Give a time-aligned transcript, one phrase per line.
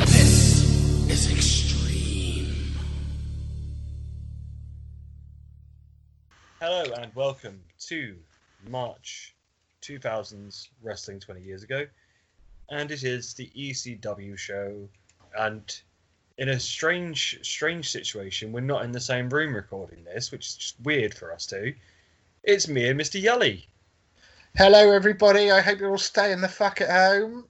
[0.00, 2.74] This is extreme.
[6.58, 8.16] Hello and welcome to
[8.66, 9.34] March
[9.88, 11.86] 2000's Wrestling 20 Years Ago.
[12.70, 14.88] And it is the ECW show.
[15.38, 15.80] And
[16.36, 20.54] in a strange, strange situation, we're not in the same room recording this, which is
[20.56, 21.72] just weird for us to.
[22.42, 23.20] It's me and Mr.
[23.20, 23.66] Yully.
[24.56, 25.50] Hello, everybody.
[25.50, 27.46] I hope you're all staying the fuck at home.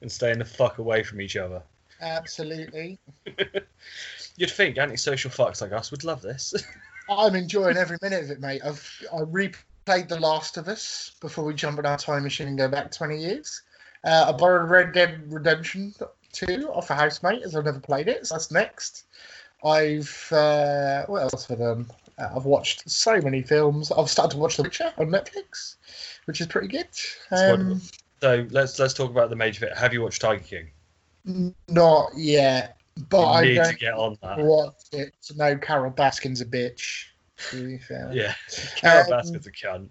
[0.00, 1.62] And staying the fuck away from each other.
[2.00, 2.98] Absolutely.
[4.36, 6.54] You'd think antisocial fucks like us would love this.
[7.10, 8.62] I'm enjoying every minute of it, mate.
[8.64, 9.22] I've I
[9.90, 12.90] replayed The Last of Us before we jump in our time machine and go back
[12.90, 13.62] 20 years.
[14.04, 15.94] Uh, I borrowed Red Dead Redemption
[16.32, 19.04] 2 off a housemate as I've never played it, so that's next.
[19.64, 21.86] I've uh, what else have I done?
[22.18, 23.90] Uh, I've watched so many films.
[23.92, 25.76] I've started to watch The Witcher on Netflix,
[26.24, 26.88] which is pretty good.
[27.30, 27.82] Um,
[28.20, 29.76] so let's let's talk about the major bit.
[29.76, 31.50] Have you watched Tiger King?
[31.68, 32.78] not yet,
[33.10, 34.38] but I'm need to get on that.
[34.38, 37.09] watch it to know Carole Baskin's a bitch.
[37.50, 38.10] To be fair.
[38.12, 38.34] Yeah.
[38.76, 39.88] Carole Um, a cunt.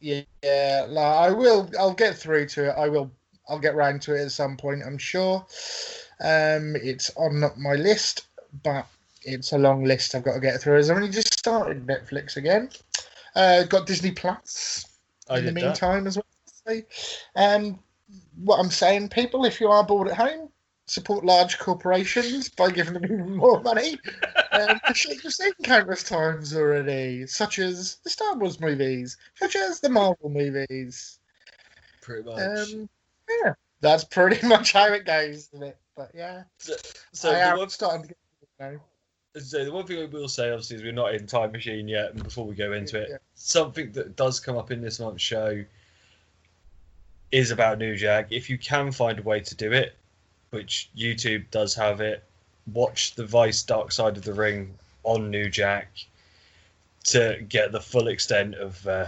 [0.00, 0.86] Yeah, yeah.
[0.88, 1.70] like, I will.
[1.78, 2.74] I'll get through to it.
[2.76, 3.10] I will.
[3.48, 4.82] I'll get round to it at some point.
[4.86, 5.44] I'm sure.
[6.20, 8.26] Um, it's on my list,
[8.62, 8.86] but
[9.22, 10.78] it's a long list I've got to get through.
[10.78, 12.70] As I've only just started Netflix again.
[13.34, 14.86] Uh, got Disney Plus
[15.28, 15.66] I in the did that.
[15.66, 16.18] meantime as
[16.66, 16.82] well.
[17.34, 17.78] Um,
[18.36, 20.48] what I'm saying, people, if you are bored at home,
[20.86, 23.98] support large corporations by giving them even more money.
[24.52, 29.88] um, you've seen countless times already, such as the Star Wars movies, such as the
[29.88, 31.18] Marvel movies.
[32.00, 32.72] Pretty much.
[32.72, 32.88] Um,
[33.44, 35.78] yeah, that's pretty much how it goes, isn't it?
[35.96, 36.74] But yeah, so
[37.12, 38.16] so I the, am one, starting to get
[39.40, 42.12] so the one thing I will say, obviously, is we're not in Time Machine yet.
[42.12, 43.16] And before we go into it, Yeah.
[43.34, 45.64] something that does come up in this month's show
[47.30, 48.30] is about New Jack.
[48.30, 49.96] If you can find a way to do it,
[50.52, 52.22] which YouTube does have it,
[52.72, 55.88] watch the Vice Dark Side of the Ring on New Jack
[57.04, 59.06] to get the full extent of uh,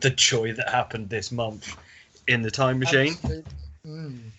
[0.00, 1.76] the joy that happened this month
[2.28, 3.12] in the Time Machine.
[3.14, 3.46] absolute-
[3.86, 4.30] Mm.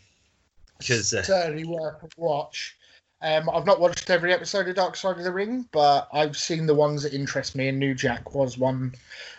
[0.79, 2.75] Because uh, certainly worth a watch.
[3.21, 6.65] Um, I've not watched every episode of Dark Side of the Ring, but I've seen
[6.65, 8.93] the ones that interest me, and New Jack was one.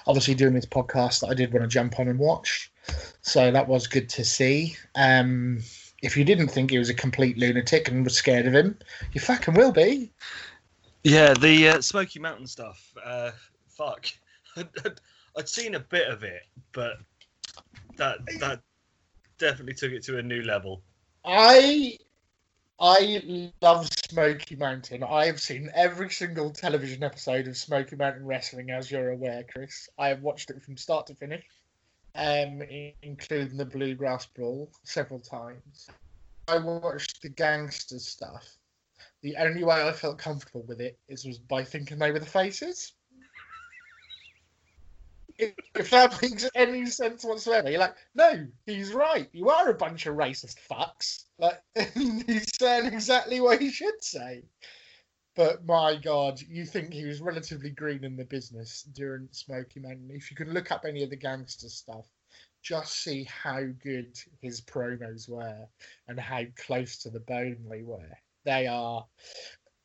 [0.06, 2.70] Obviously, doing this podcast that I did want to jump on and watch,
[3.22, 4.76] so that was good to see.
[4.94, 5.58] Um,
[6.02, 8.78] if you didn't think he was a complete lunatic and was scared of him,
[9.12, 10.10] you fucking will be.
[11.04, 12.92] Yeah, the uh, Smoky Mountain stuff.
[13.04, 13.30] Uh,
[13.68, 14.06] fuck,
[14.56, 15.00] I'd, I'd,
[15.38, 16.42] I'd seen a bit of it,
[16.72, 16.98] but
[17.96, 18.60] that that
[19.38, 20.82] definitely took it to a new level.
[21.24, 21.98] I
[22.78, 25.02] I love Smoky Mountain.
[25.02, 29.88] I've seen every single television episode of Smoky Mountain Wrestling, as you're aware, Chris.
[29.98, 31.44] I have watched it from start to finish,
[32.16, 32.62] um,
[33.02, 35.88] including the Bluegrass Brawl several times.
[36.48, 38.56] I watched the gangster stuff.
[39.22, 42.26] The only way I felt comfortable with it is was by thinking they were the
[42.26, 42.92] faces.
[45.38, 49.28] If, that makes any sense whatsoever, you're like, no, he's right.
[49.32, 51.24] You are a bunch of racist fucks.
[51.38, 51.60] Like
[51.94, 54.44] he's saying exactly what he should say.
[55.36, 60.10] But my God, you think he was relatively green in the business during Smoky Mountain.
[60.12, 62.06] If you can look up any of the gangster stuff,
[62.62, 65.68] just see how good his promos were
[66.08, 68.10] and how close to the bone they were.
[68.44, 69.06] They are.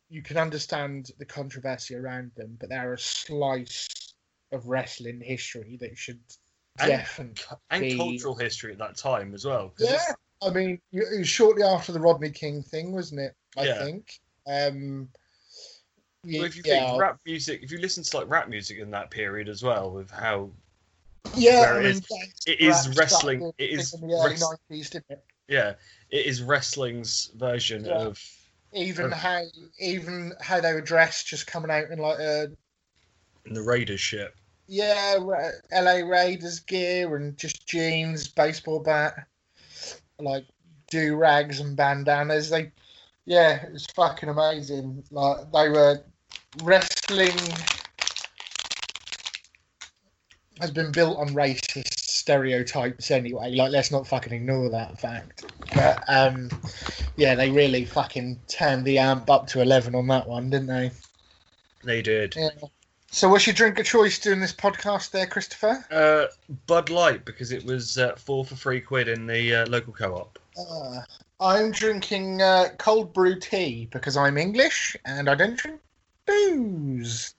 [0.10, 3.88] You can understand the controversy around them, but they're a slice
[4.54, 6.20] of wrestling history that should
[6.80, 9.70] And- definitely And The- cultural history at that time as well.
[9.72, 10.06] 'cause it's-
[10.42, 13.36] yeah, I mean, it was shortly after the Rodney King thing, wasn't it?
[13.58, 13.84] I Yeah.
[13.84, 14.20] think.
[14.48, 15.12] Um,
[16.24, 19.10] if you yeah, think rap music, if you listen to like rap music in that
[19.12, 20.50] period as well, with how
[21.34, 22.02] yeah, I mean,
[22.48, 25.24] it is wrestling- it is in the early nineties, didn't it?
[25.48, 25.74] yeah,
[26.10, 27.94] it is wrestling's version Yeah.
[27.94, 28.22] of
[28.74, 29.44] Even Or- how
[29.80, 32.48] even how they were dressed, just coming out in like a
[33.46, 34.34] the Raiders shit.
[34.68, 35.18] yeah,
[35.74, 39.28] LA Raiders gear and just jeans, baseball bat,
[40.20, 40.46] like
[40.90, 42.50] do rags and bandanas.
[42.50, 42.72] They,
[43.26, 45.04] yeah, it was fucking amazing.
[45.12, 46.02] Like they were
[46.64, 47.38] wrestling
[50.60, 53.52] has been built on racist stereotypes anyway.
[53.52, 55.52] Like let's not fucking ignore that fact.
[55.74, 56.50] But um,
[57.16, 60.92] yeah, they really fucking turned the amp up to eleven on that one, didn't they?
[61.84, 62.36] They did.
[62.36, 62.50] Yeah.
[63.14, 65.86] So, what's your drink of choice doing this podcast there, Christopher?
[65.92, 66.28] Uh,
[66.66, 70.40] Bud Light because it was uh, four for three quid in the uh, local co-op.
[70.58, 71.02] Uh,
[71.42, 75.82] I'm drinking uh, cold brew tea because I'm English and I don't drink
[76.26, 77.34] booze.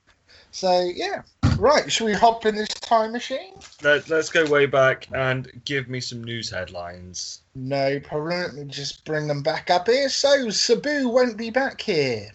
[0.50, 1.22] So, yeah.
[1.58, 3.54] Right, should we hop in this time machine?
[3.82, 7.40] Let, let's go way back and give me some news headlines.
[7.54, 8.40] No problem.
[8.40, 10.08] Let me just bring them back up here.
[10.08, 12.30] So, Sabu won't be back here.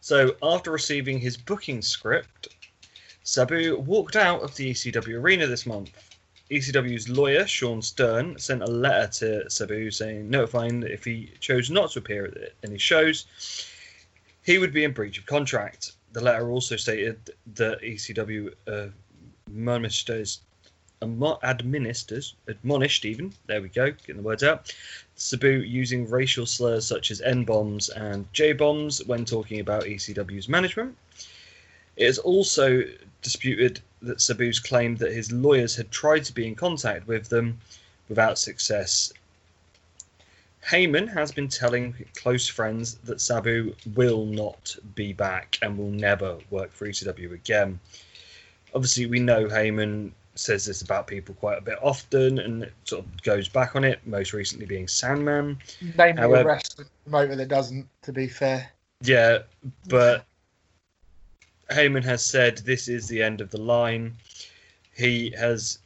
[0.00, 2.48] So, after receiving his booking script,
[3.22, 5.90] Sabu walked out of the ECW arena this month.
[6.50, 11.70] ECW's lawyer, Sean Stern, sent a letter to Sabu saying, notifying that if he chose
[11.70, 13.26] not to appear at any shows,
[14.42, 15.92] he would be in breach of contract.
[16.12, 18.86] The letter also stated that ECW uh,
[19.48, 20.40] administers,
[21.02, 24.74] administers, admonished even, there we go, getting the words out,
[25.14, 30.48] Sabu using racial slurs such as N bombs and J bombs when talking about ECW's
[30.48, 30.96] management.
[31.96, 32.82] It is also
[33.22, 37.60] disputed that Sabu's claimed that his lawyers had tried to be in contact with them
[38.08, 39.12] without success.
[40.68, 46.38] Heyman has been telling close friends that Sabu will not be back and will never
[46.50, 47.80] work for ECW again.
[48.74, 53.22] Obviously, we know Heyman says this about people quite a bit often and sort of
[53.22, 55.58] goes back on it, most recently being Sandman.
[55.80, 58.70] Name me a However- wrestling promoter that doesn't, to be fair.
[59.02, 59.38] Yeah,
[59.88, 60.24] but
[61.70, 64.16] Heyman has said this is the end of the line.
[64.94, 65.78] He has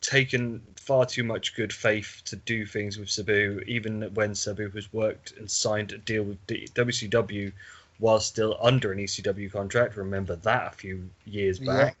[0.00, 4.92] taken far too much good faith to do things with Sabu, even when Sabu has
[4.92, 7.52] worked and signed a deal with WCW
[7.98, 9.96] while still under an ECW contract.
[9.96, 11.96] Remember that a few years back.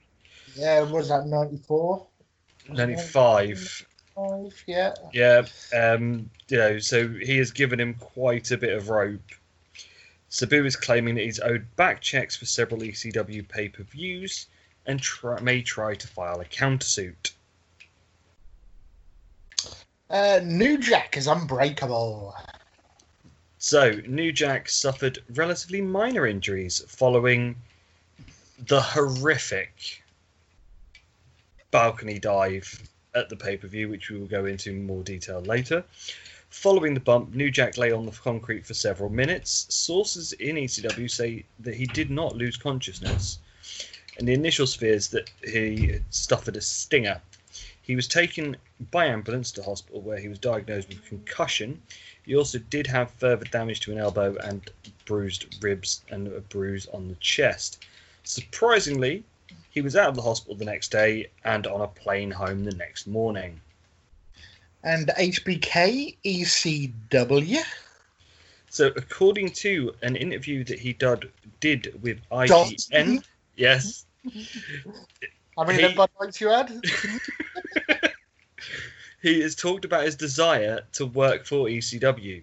[0.56, 2.04] Yeah, was that 94?
[2.70, 3.86] 95.
[4.14, 4.94] Five, yeah.
[5.12, 9.30] Yeah, um, you know, so he has given him quite a bit of rope.
[10.28, 14.46] Sabu is claiming that he's owed back checks for several ECW pay per views
[14.86, 17.31] and try, may try to file a countersuit.
[20.12, 22.34] Uh, New Jack is unbreakable.
[23.56, 27.56] So, New Jack suffered relatively minor injuries following
[28.58, 30.02] the horrific
[31.70, 32.82] balcony dive
[33.14, 35.82] at the pay per view, which we will go into in more detail later.
[36.50, 39.64] Following the bump, New Jack lay on the concrete for several minutes.
[39.70, 43.38] Sources in ECW say that he did not lose consciousness,
[44.18, 47.18] and the initial fears that he suffered a stinger.
[47.80, 48.58] He was taken
[48.90, 51.80] by ambulance to hospital where he was diagnosed with concussion.
[52.24, 54.68] He also did have further damage to an elbow and
[55.04, 57.84] bruised ribs and a bruise on the chest.
[58.24, 59.24] Surprisingly,
[59.70, 62.74] he was out of the hospital the next day and on a plane home the
[62.74, 63.60] next morning.
[64.84, 67.62] And HBK ECW.
[68.68, 71.30] So, according to an interview that he did,
[71.60, 73.22] did with IGN,
[73.56, 74.06] yes,
[75.56, 76.70] How many He- of them Bud Lights you had?
[79.22, 82.42] he has talked about his desire to work for ECW.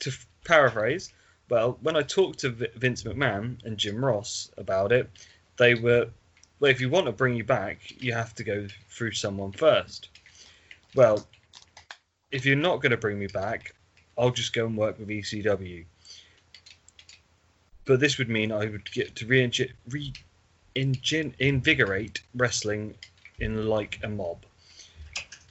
[0.00, 0.12] To
[0.44, 1.12] paraphrase,
[1.48, 5.10] well, when I talked to Vince McMahon and Jim Ross about it,
[5.58, 6.08] they were,
[6.60, 10.08] well, if you want to bring you back, you have to go through someone first.
[10.94, 11.26] Well,
[12.30, 13.74] if you're not going to bring me back,
[14.16, 15.84] I'll just go and work with ECW.
[17.84, 19.50] But this would mean I would get to re,
[19.88, 20.12] re
[20.74, 22.94] ingin- invigorate wrestling
[23.38, 24.44] in like a mob.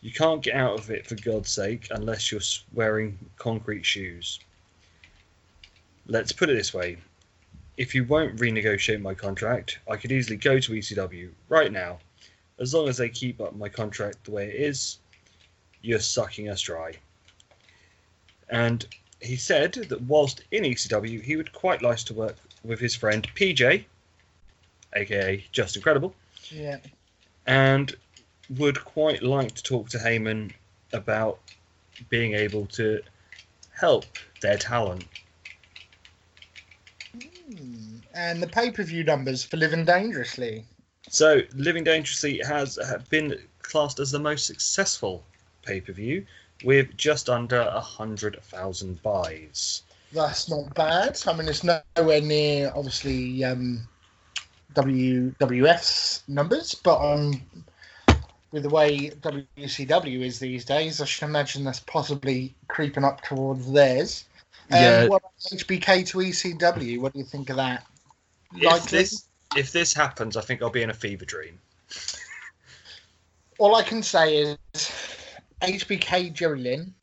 [0.01, 2.41] You can't get out of it for God's sake unless you're
[2.73, 4.39] wearing concrete shoes.
[6.07, 6.97] Let's put it this way
[7.77, 11.99] if you won't renegotiate my contract, I could easily go to ECW right now.
[12.59, 14.99] As long as they keep up my contract the way it is,
[15.81, 16.93] you're sucking us dry.
[18.49, 18.85] And
[19.21, 23.27] he said that whilst in ECW, he would quite like to work with his friend
[23.35, 23.85] PJ,
[24.95, 26.13] aka Justin Credible,
[26.49, 26.77] Yeah.
[27.47, 27.95] and
[28.57, 30.51] would quite like to talk to Heyman
[30.93, 31.39] about
[32.09, 33.01] being able to
[33.73, 34.05] help
[34.41, 35.05] their talent.
[37.13, 37.97] Hmm.
[38.13, 40.65] And the pay per view numbers for Living Dangerously.
[41.09, 45.23] So, Living Dangerously has uh, been classed as the most successful
[45.63, 46.25] pay per view
[46.63, 49.83] with just under a hundred thousand buys.
[50.11, 51.21] That's not bad.
[51.25, 53.87] I mean, it's nowhere near, obviously, um,
[54.73, 57.41] WWF's numbers, but um,
[58.51, 63.71] with the way WCW is these days, I should imagine that's possibly creeping up towards
[63.71, 64.25] theirs.
[64.71, 65.07] Um, Yeah.
[65.07, 66.99] What HBK to ECW?
[66.99, 67.85] What do you think of that?
[68.53, 71.59] If this if this happens, I think I'll be in a fever dream.
[73.57, 74.57] All I can say is
[75.61, 76.93] HBK Jerry Lynn,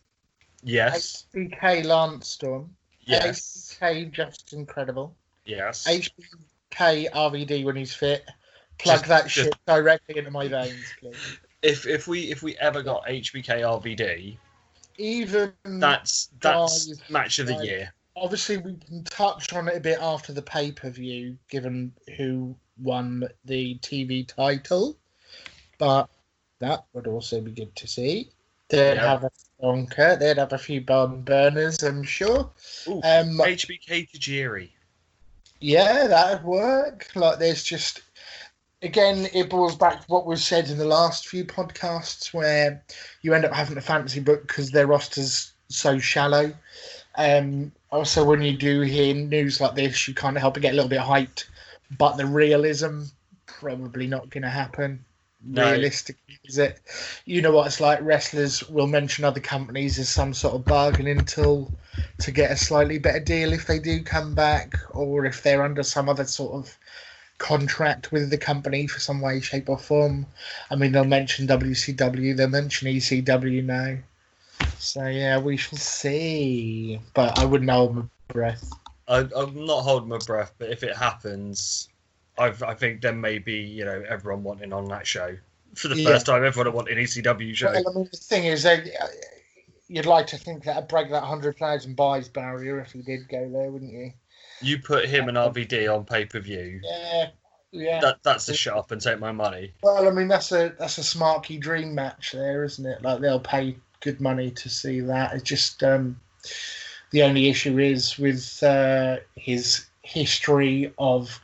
[0.63, 2.75] Yes, HBK Lance Storm,
[3.05, 5.15] yes, HBK Justin Credible,
[5.45, 5.87] yes.
[5.87, 6.25] HBK
[6.71, 8.29] HBK RVD when he's fit.
[8.79, 11.17] Plug Just- that just- shit directly into my veins, please.
[11.63, 14.37] If if we if we ever got HBK RVD,
[14.99, 17.93] Even that's that's Guys, match of the like- year.
[18.17, 22.57] obviously we can touch on it a bit after the pay per view, given who
[22.81, 24.97] won the TV title,
[25.79, 26.09] but
[26.61, 28.31] that would also be good to see.
[28.69, 29.07] They'd Yeah.
[29.09, 29.31] have a
[29.63, 32.51] stonker, they'd have a few bone burners, I'm sure.
[32.89, 34.71] Ooh, Um, HBK Tajiri.
[35.61, 37.09] yeah, that'd work.
[37.15, 38.03] Like, there's just
[38.83, 42.83] again, it boils back to what was said in the last few podcasts, where
[43.23, 46.53] you end up having a fantasy book because their roster's so shallow.
[47.17, 50.73] Um, also, when you do hear news like this, you kind of help it get
[50.73, 51.47] a little bit of hyped,
[51.97, 53.03] but the realism
[53.47, 55.05] probably not going to happen.
[55.45, 55.71] No.
[55.71, 56.81] Realistically, is it?
[57.25, 58.01] You know what it's like.
[58.03, 61.73] Wrestlers will mention other companies as some sort of bargaining tool
[62.19, 65.85] to get a slightly better deal if they do come back, or if they're under
[65.85, 66.77] some other sort of
[67.39, 70.27] contract with the company for some way, shape, or form.
[70.71, 73.97] I mean, they'll mention WCW, they'll mention ECW now.
[74.79, 77.01] So yeah, we shall see.
[77.15, 78.71] But I wouldn't hold my breath.
[79.09, 81.89] I, I'm not holding my breath, but if it happens,
[82.37, 85.37] I've, I think there may be you know everyone wanting on that show
[85.75, 86.11] for the Yeah.
[86.11, 86.45] first time.
[86.45, 87.73] Everyone want an ECW show.
[87.73, 88.85] Well, I mean, the thing is, uh,
[89.89, 93.29] you'd like to think that I'd break that hundred thousand buys barrier if he did
[93.29, 94.13] go there, wouldn't you?
[94.61, 96.81] You put him and RVD on pay per view.
[96.83, 97.31] Yeah,
[97.71, 98.01] yeah.
[98.01, 99.73] That that's the shut up and take my money.
[99.83, 103.03] Well, I mean, that's a that's a Smarky dream match there, isn't it?
[103.03, 105.35] Like they'll pay good money to see that.
[105.35, 106.21] It's just um,
[107.11, 111.41] the only issue is with uh, his history of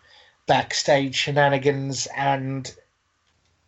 [0.47, 2.75] backstage shenanigans and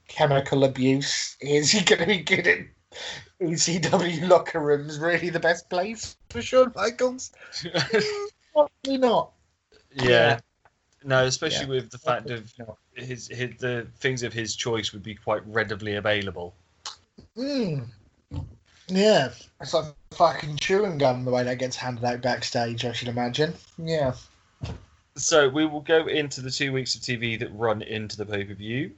[0.09, 1.37] chemical abuse.
[1.41, 2.59] Is he going to be good at
[3.41, 4.99] ECW locker rooms?
[4.99, 7.33] Really, the best place for Shawn Michaels?
[8.53, 9.33] Probably not.
[9.97, 10.41] Yeah.
[11.05, 11.83] No, especially Yeah.
[11.83, 12.53] with the fact of
[12.95, 16.55] his, his the things of his choice would be quite readily available.
[17.37, 17.87] Mm.
[18.89, 22.85] Yeah, it's like fucking chewing gum the way that gets handed out backstage.
[22.85, 23.55] I should imagine.
[23.79, 24.15] Yeah.
[25.17, 28.45] So we will go into the two weeks of TV that run into the pay
[28.45, 28.93] per view.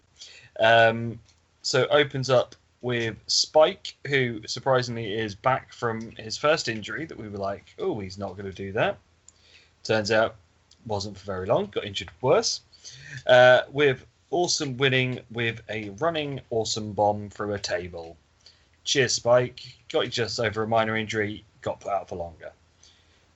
[0.61, 1.19] Um,
[1.63, 7.05] so it opens up with Spike, who surprisingly is back from his first injury.
[7.05, 8.99] That we were like, oh, he's not going to do that.
[9.85, 10.37] Turns out,
[10.89, 11.67] wasn't for very long.
[11.67, 12.61] Got injured worse.
[13.27, 18.17] Uh, with Awesome winning with a running Awesome bomb through a table.
[18.85, 19.61] Cheers, Spike.
[19.91, 21.45] Got just over a minor injury.
[21.63, 22.53] Got put out for longer.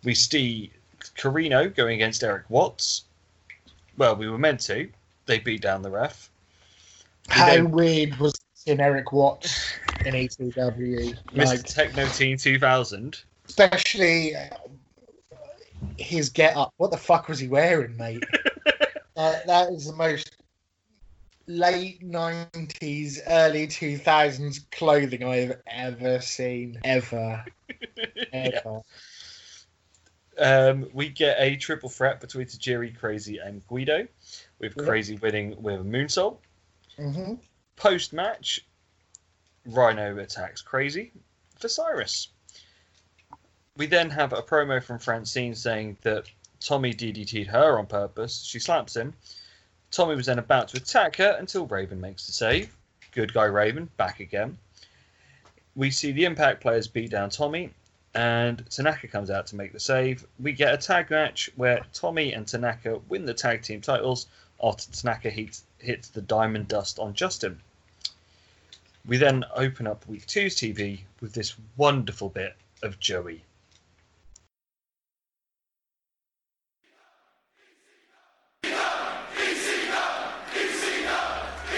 [0.05, 0.71] We see
[1.17, 3.05] Corino going against Erik Watts.
[3.97, 4.89] Well, we were meant to.
[5.27, 6.31] They beat down the ref.
[7.29, 8.35] How then- weird was
[8.67, 9.73] in Erik Watts
[10.05, 11.17] in ECW?
[11.33, 11.47] Mr.
[11.47, 13.23] Like, Techno Team 2000.
[13.49, 14.49] especially uh,
[15.99, 16.73] his get up.
[16.77, 18.25] What the fuck was he wearing, mate?
[19.17, 20.37] uh, that is the most
[21.47, 26.81] late 90s, early 2000s clothing I've ever seen.
[26.85, 27.45] Ever.
[28.33, 28.81] Ever.
[30.39, 34.07] Um, we get a triple threat between Tajiri, Crazy, and Guido,
[34.59, 34.87] with Yep.
[34.87, 36.39] Crazy winning with a moonsault.
[36.97, 37.35] hmm
[37.77, 38.61] Post match,
[39.67, 41.13] Rhino attacks Crazy
[41.59, 42.29] for Cyrus.
[43.79, 46.27] We then have a promo from Francine saying that
[46.61, 48.43] Tommy DDT'd her on purpose.
[48.45, 49.15] She slaps him.
[49.91, 52.77] Tommy was then about to attack her until Raven makes the save.
[53.13, 54.59] Good guy Raven, back again.
[55.75, 57.73] We see the Impact players beat down Tommy,
[58.15, 60.27] and Tanaka comes out to make the save.
[60.39, 64.27] We get a tag match where Tommy and Tanaka win the tag team titles
[64.63, 67.59] after Tanaka hits, hits the diamond dust on Justin.
[69.07, 73.43] We then open up week two's TV with this wonderful bit of Joey.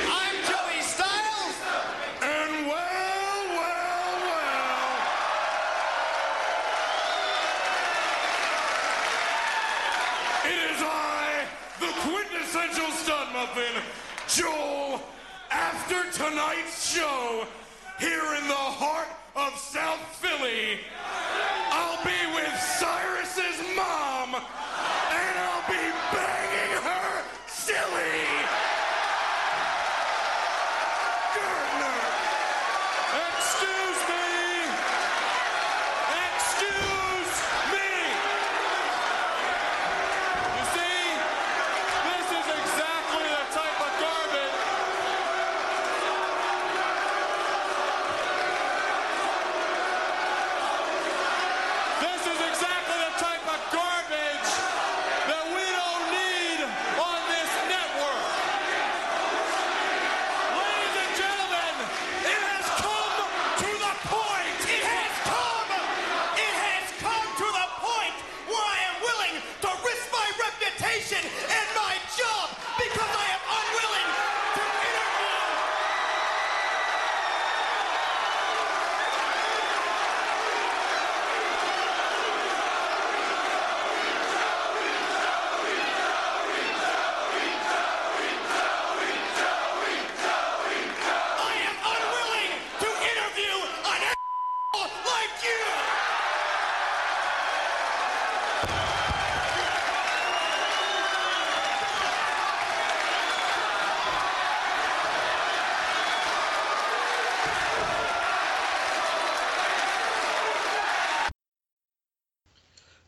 [0.07, 1.57] I'm Joey Styles,
[2.23, 4.91] and well, well, well.
[10.45, 11.47] It is I,
[11.81, 13.83] the quintessential stud muffin,
[14.29, 15.01] Joel,
[15.51, 17.47] after tonight's show,
[17.99, 20.81] here in the heart of South Philly.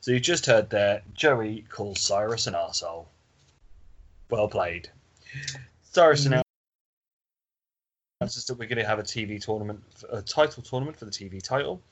[0.07, 3.07] So you just heard there, Joey calls Cyrus an arsehole.
[4.31, 4.89] Well played.
[5.83, 6.43] Cyrus Mhm.
[8.21, 11.41] announces that we're going to have a TV tournament, a title tournament for the TV
[11.41, 11.83] title.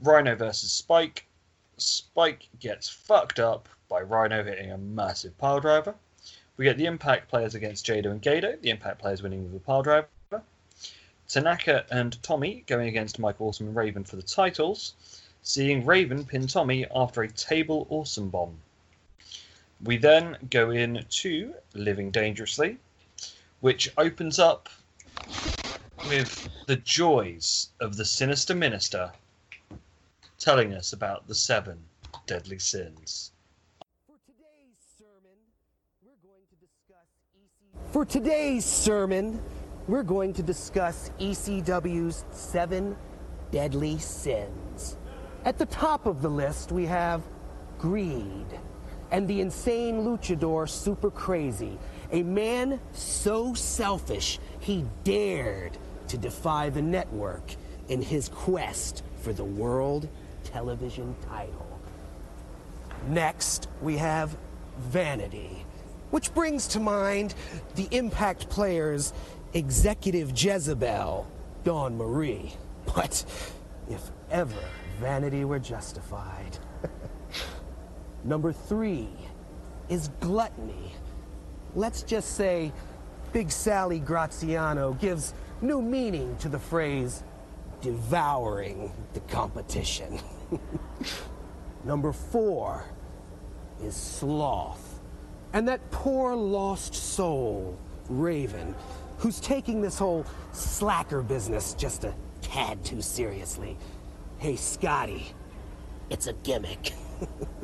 [0.00, 1.26] Rhino versus Spike.
[1.76, 5.96] Spike gets fucked up by Rhino hitting a massive pile driver.
[6.56, 8.58] We get the Impact players against Jado and Gado.
[8.58, 10.08] The Impact players winning with a pile driver.
[11.28, 14.94] Tanaka and Tommy going against Mike Awesome and Raven for the titles,
[15.42, 18.58] seeing Raven pin Tommy after a table awesome bomb.
[19.82, 22.78] We then go in to Living Dangerously,
[23.60, 24.68] which opens up
[26.08, 29.12] with the joys of the Sinister Minister
[30.38, 31.78] telling us about the seven
[32.26, 33.32] deadly sins.
[37.90, 39.40] For today's sermon,
[39.86, 42.94] we're going to discuss ECW's 7
[43.50, 44.98] deadly sins.
[45.48, 47.22] At the top of the list, we have
[47.78, 48.44] greed
[49.10, 51.78] and the insane luchador Super Crazy,
[52.12, 55.78] a man so selfish he dared
[56.08, 57.54] to defy the network
[57.88, 60.06] in his quest for the world
[60.44, 61.80] television title.
[63.08, 64.36] Next, we have
[64.76, 65.64] vanity,
[66.10, 67.34] which brings to mind
[67.74, 69.14] the Impact players
[69.54, 71.26] executive Jezebel,
[71.64, 72.52] Dawn Marie.
[72.94, 73.24] But
[73.88, 74.60] if ever
[74.98, 76.58] vanity were justified.
[78.24, 79.08] Number three
[79.88, 80.92] is gluttony.
[81.74, 82.72] Let's just say
[83.32, 87.22] Big Sally Graziano gives new meaning to the phrase
[87.80, 90.18] devouring the competition.
[91.84, 92.84] Number four
[93.82, 95.00] is sloth.
[95.52, 98.74] And that poor lost soul, Raven,
[99.18, 103.76] who's taking this whole slacker business just a tad too seriously.
[104.40, 105.26] Hey, Scotty,
[106.10, 106.92] it's a gimmick.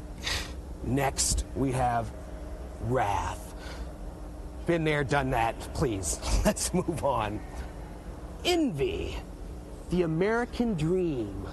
[0.83, 2.11] Next, we have
[2.81, 3.55] wrath.
[4.67, 5.57] Been there, done that.
[5.75, 7.41] Please, let's move on.
[8.45, 9.17] Envy.
[9.91, 11.47] The American dream.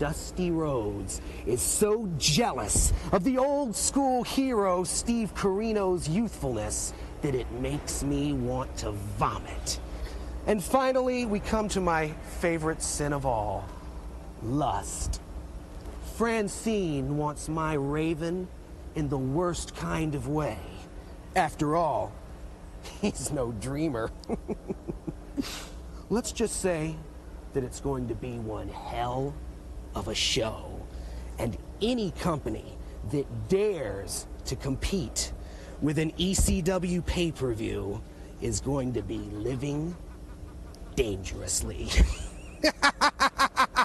[0.00, 7.48] Dusty Rhodes is so jealous of the old school hero Steve Corino's youthfulness that it
[7.52, 9.78] makes me want to vomit.
[10.48, 12.08] And finally, we come to my
[12.40, 13.68] favorite sin of all
[14.44, 15.20] lust.
[16.16, 18.46] Francine wants my raven
[18.94, 20.58] in the worst kind of way.
[21.34, 22.12] After all,
[23.00, 24.10] he's no dreamer.
[26.10, 26.94] Let's just say
[27.54, 29.34] that it's going to be one hell
[29.94, 30.80] of a show.
[31.38, 32.76] And any company
[33.10, 35.32] that dares to compete
[35.80, 38.00] with an ECW pay per view
[38.40, 39.96] is going to be living
[40.94, 41.88] dangerously.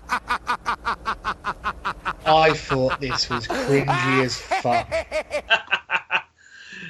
[2.30, 4.94] I thought this was cringy as fuck.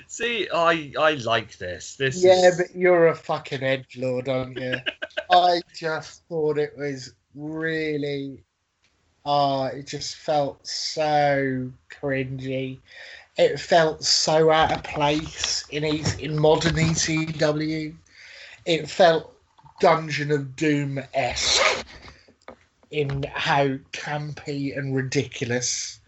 [0.08, 1.96] See, I I like this.
[1.96, 4.78] This Yeah, is, but you're a fucking edge lord, aren't you?
[5.32, 8.44] I just thought it was really.
[9.26, 12.80] Ah, it just felt so cringy.
[13.38, 17.96] It felt so out of place in E- in modern ECW.
[18.66, 19.34] It felt
[19.80, 21.86] Dungeon of Doom esque
[22.92, 26.00] in how campy and ridiculous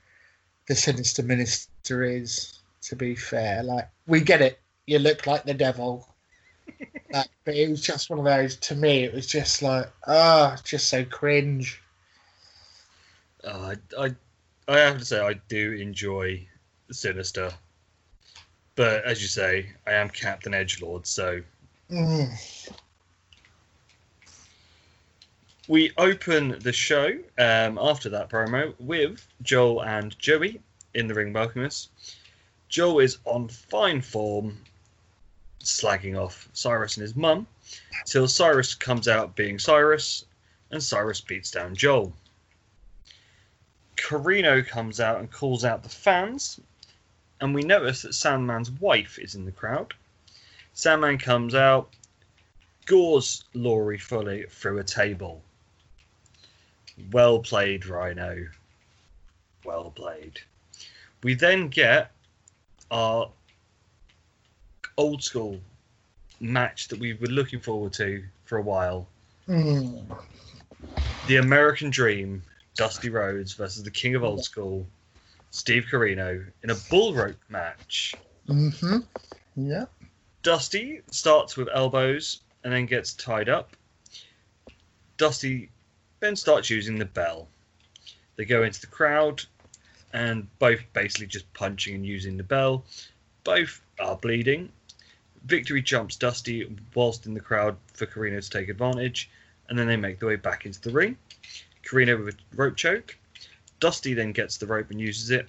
[0.67, 2.58] the Sinister Minister is.
[2.86, 6.08] To be fair, like we get it, you look like the devil,
[7.13, 8.56] like, but it was just one of those.
[8.56, 11.80] To me, it was just like, ah, just so cringe.
[13.44, 14.15] uh, I
[14.67, 16.48] I have to say I do enjoy
[16.91, 17.52] Sinister,
[18.76, 21.41] but as you say, I am Captain Edgelord, so
[21.91, 22.32] Mm.
[25.72, 30.60] We open the show um, after that promo with Joel and Joey
[30.94, 31.88] in the ring welcoming us.
[32.68, 34.58] Joel is on fine form,
[35.64, 37.48] slagging off Cyrus and his mum,
[38.06, 40.26] till Cyrus comes out being Cyrus,
[40.72, 42.12] and Cyrus beats down Joel.
[43.96, 46.60] Corino comes out and calls out the fans,
[47.40, 49.94] and we notice that Sandman's wife is in the crowd.
[50.74, 51.96] Sandman comes out,
[52.86, 55.42] gores Laurie fully through a table.
[57.12, 58.48] Well played, Rhino.
[59.64, 60.40] Well played.
[61.24, 62.12] We then get
[62.90, 63.30] our
[64.98, 65.60] old school
[66.40, 69.08] match that we were looking forward to for a while.
[69.48, 70.04] Mm.
[71.28, 72.42] The American Dream,
[72.76, 74.86] Dusty Rhodes versus the King of Old School,
[75.52, 78.18] Steve Corino, in a bull rope match.
[78.48, 78.98] Mm-hmm.
[79.56, 79.86] Yeah.
[80.44, 83.76] Dusty starts with elbows and then gets tied up.
[85.18, 85.70] Dusty
[86.22, 87.50] then starts using the bell.
[88.38, 89.44] They go into the crowd.
[90.14, 92.84] and both basically just punching and using the bell.
[93.46, 94.70] Both are bleeding.
[95.46, 99.30] Victory jumps Dusty whilst in the crowd for Corino to take advantage,
[99.70, 101.18] and then they make their way back into the ring.
[101.84, 103.18] Corino with a rope choke.
[103.80, 105.48] Dusty then gets the rope and uses it.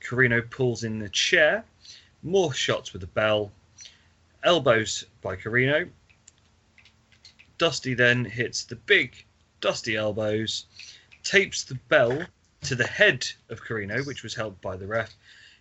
[0.00, 1.64] Corino pulls in the chair.
[2.22, 3.50] More shots with the bell.
[4.44, 5.90] Elbows by Corino.
[7.58, 9.24] Dusty then hits the big
[9.60, 10.66] Dusty elbows,
[11.22, 12.26] tapes the bell
[12.62, 15.14] to the head of Corino, which was held by the ref,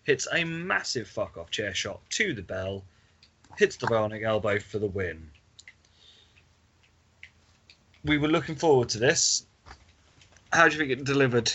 [0.03, 2.83] hits a massive fuck off chair shot to the bell,
[3.57, 5.29] hits the bionic elbow for the win.
[8.03, 9.45] We were looking forward to this.
[10.51, 11.51] How do you think it delivered?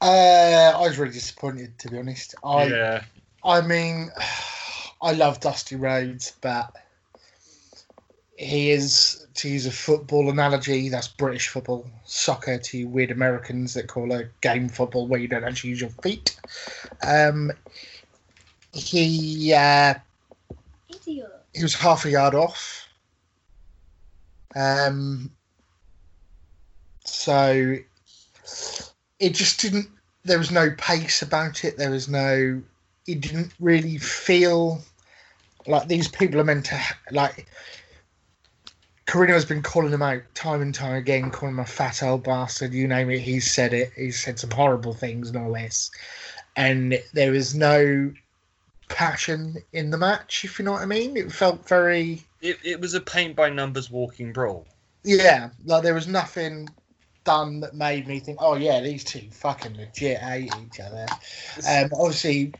[0.00, 2.34] Uh, I was really disappointed, to be honest.
[2.44, 3.04] I, yeah,
[3.44, 4.10] I mean,
[5.02, 6.74] I love Dusty Rhodes, but
[8.38, 11.84] he is, to use a football analogy, that's British football.
[12.04, 15.90] Soccer to weird Americans that call it game football, where you don't actually use your
[16.02, 16.38] feet.
[17.04, 17.50] Um,
[18.72, 19.94] he uh,
[21.52, 22.86] he was half a yard off.
[24.54, 25.32] Um,
[27.04, 27.74] so
[29.18, 29.88] it just didn't.
[30.24, 31.76] There was no pace about it.
[31.76, 32.62] There was no.
[33.08, 34.80] It didn't really feel
[35.66, 37.48] like these people are meant to like.
[39.08, 42.24] Corino has been calling him out time and time again, calling him a fat old
[42.24, 42.74] bastard.
[42.74, 43.90] You name it, he's said it.
[43.96, 45.90] He's said some horrible things, no less.
[46.56, 48.12] And there was no
[48.88, 51.16] passion in the match, if you know what I mean.
[51.16, 54.66] It felt very it, it was a paint by numbers walking brawl.
[55.04, 56.68] yeah, like there was nothing
[57.24, 61.06] done that made me think, oh yeah, these two fucking legit hate each other.
[61.66, 62.52] Um, obviously,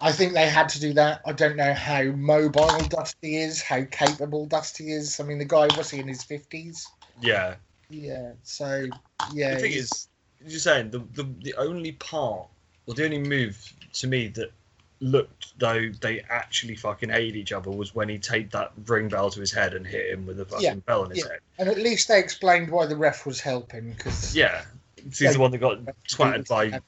[0.00, 1.20] I think they had to do that.
[1.26, 5.18] I don't know how mobile Dusty is, how capable Dusty is.
[5.18, 6.86] I mean, the guy was he in his fifties?
[7.20, 7.56] Yeah,
[7.90, 8.32] Yeah.
[8.44, 8.86] So
[9.32, 10.08] yeah, the thing he's- is,
[10.46, 12.46] you're saying the, the the only part
[12.86, 14.52] or the only move to me that
[15.00, 19.30] looked though they actually fucking hated each other was when he taped that ring bell
[19.30, 21.30] to his head and hit him with a fucking Yeah, bell on his yeah.
[21.32, 21.40] head.
[21.58, 24.64] and at least they explained why the ref was helping because Yeah,
[24.96, 26.80] he's the one that got twatted by.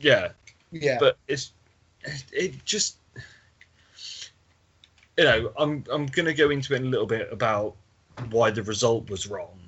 [0.00, 0.30] Yeah,
[0.70, 1.52] yeah, but it's
[2.32, 2.96] it just
[5.16, 7.74] you know I'm I'm gonna go into it a little bit about
[8.30, 9.58] why the result was wrong,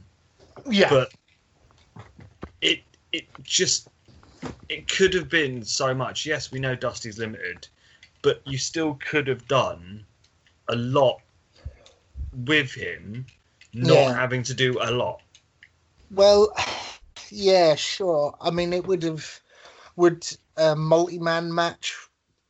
[0.70, 1.12] yeah, but
[2.60, 2.80] it
[3.12, 3.88] it just
[4.68, 6.26] it could have been so much.
[6.26, 7.68] Yes, we know Dusty's limited,
[8.22, 10.04] but you still could have done
[10.68, 11.20] a lot
[12.46, 13.26] with him,
[13.74, 14.14] not Yeah.
[14.14, 15.20] having to do a lot.
[16.10, 16.52] Well,
[17.30, 18.34] yeah, sure.
[18.40, 19.40] I mean, it would have
[19.96, 22.03] would a multi-man match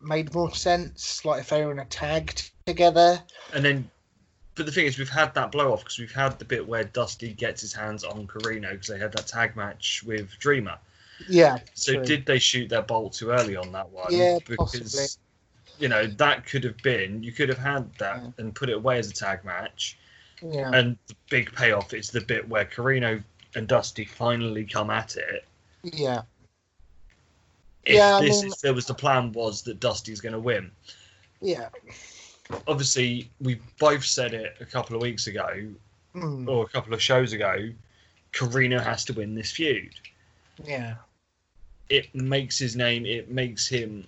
[0.05, 3.21] made more sense, like if they were in a tag t- together.
[3.53, 3.91] And then,
[4.55, 6.85] but the thing is, we've had that blow off because we've had the bit where
[6.85, 10.79] Dusty gets his hands on Corino because they had that tag match with Dreamer.
[11.29, 11.59] Yeah.
[11.75, 12.05] So true.
[12.05, 14.07] did they shoot their bolt too early on that one?
[14.11, 15.07] Yeah, because possibly.
[15.79, 18.31] you know that could have been you could have had that Yeah.
[18.39, 19.97] and put it away as a tag match.
[20.43, 20.71] Yeah.
[20.75, 23.23] And the big payoff is the bit where Corino
[23.55, 25.45] and Dusty finally come at it.
[25.85, 26.23] yeah.
[27.87, 30.41] If Yeah, I this mean- if there was the plan was that Dusty's going to
[30.41, 30.71] win.
[31.41, 31.69] Yeah.
[32.67, 35.49] Obviously, we both said it a couple of weeks ago
[36.15, 37.71] Mm, or a couple of shows ago.
[38.33, 39.95] Corino has to win this feud.
[40.65, 40.97] yeah.
[41.91, 43.05] It makes his name.
[43.05, 44.07] It makes him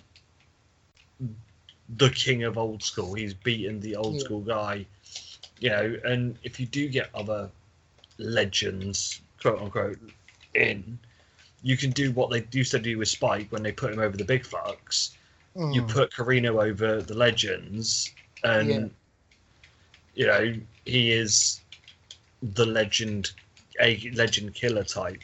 [1.97, 3.13] the king of old school.
[3.13, 4.19] He's beaten the old Yeah.
[4.21, 4.85] school guy,
[5.59, 5.97] you know.
[6.03, 7.49] And if you do get other
[8.17, 9.99] legends, quote unquote,
[10.55, 10.97] in,
[11.67, 14.15] you can do what they used to do with Spike when they put him over
[14.15, 15.09] the big fucks.
[15.69, 18.13] You Mm, put Corino over the legends,
[18.45, 18.87] and Yeah.
[20.15, 20.53] you know
[20.85, 21.59] he is
[22.41, 23.31] the legend,
[23.81, 25.19] a legend killer type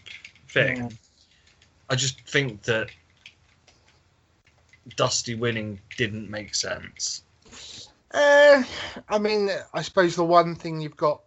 [0.50, 0.76] thing.
[0.76, 0.90] yeah.
[1.90, 2.90] I just think that
[4.98, 7.24] Dusty winning didn't make sense.
[8.14, 8.64] Uh,
[9.10, 11.22] I mean, I suppose the one thing you've got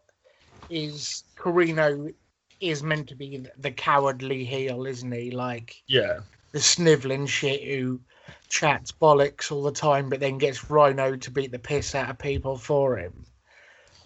[0.69, 2.13] is Corino
[2.61, 5.31] is meant to be the cowardly heel, isn't he?
[5.31, 6.21] Like Yeah,
[6.53, 8.01] the snivelling shit who
[8.49, 12.19] chats bollocks all the time, but then gets Rhino to beat the piss out of
[12.19, 13.25] people for him.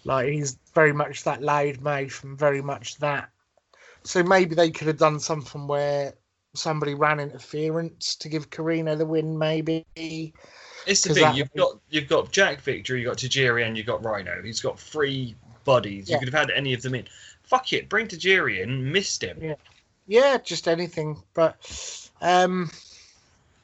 [0.03, 3.29] Like he's very much that loud mouth and very much that.
[4.03, 6.13] So maybe they could have done something where
[6.53, 9.37] somebody ran interference to give Corino the win.
[9.37, 9.85] Maybe.
[9.95, 11.35] it's the thing.
[11.35, 14.41] You've got you've got Jack Victory, you've got Tajiri, and you've got Rhino.
[14.43, 16.09] He's got three buddies.
[16.09, 16.15] Yeah.
[16.15, 17.07] You could have had any of them in.
[17.51, 18.93] Fuck it, bring Tajiri in.
[18.93, 19.37] Missed him.
[19.41, 19.55] Yeah.
[20.07, 21.21] Yeah, just anything.
[21.33, 22.71] But um,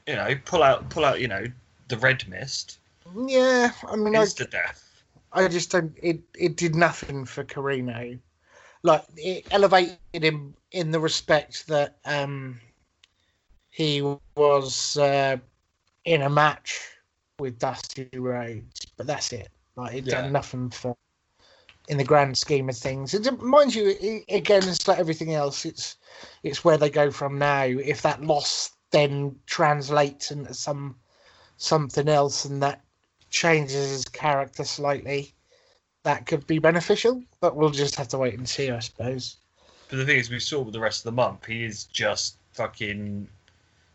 [0.06, 1.22] You know, pull out pull out.
[1.22, 1.46] You know,
[1.88, 2.80] the red mist.
[3.26, 5.02] yeah, I mean, I, Insta death.
[5.32, 5.96] I just don't.
[6.02, 8.18] It it did nothing for Corino.
[8.82, 12.60] Like it elevated him in the respect that um,
[13.70, 14.02] he
[14.36, 15.38] was uh,
[16.04, 16.90] in a match
[17.38, 19.48] with Dusty Rhodes, but that's it.
[19.76, 20.20] Like he'd Yeah.
[20.20, 20.94] done nothing for
[21.88, 23.14] in the grand scheme of things.
[23.14, 25.64] And uh, mind you, again, it's like everything else.
[25.64, 25.96] It's
[26.42, 27.64] it's where they go from now.
[27.64, 30.96] If that loss then translates into some
[31.56, 32.82] something else, and that
[33.30, 35.34] changes his character slightly,
[36.04, 37.22] that could be beneficial.
[37.40, 39.36] But we'll just have to wait and see, I suppose.
[39.88, 42.36] But the thing is, we saw with the rest of the month, he is just
[42.52, 43.26] fucking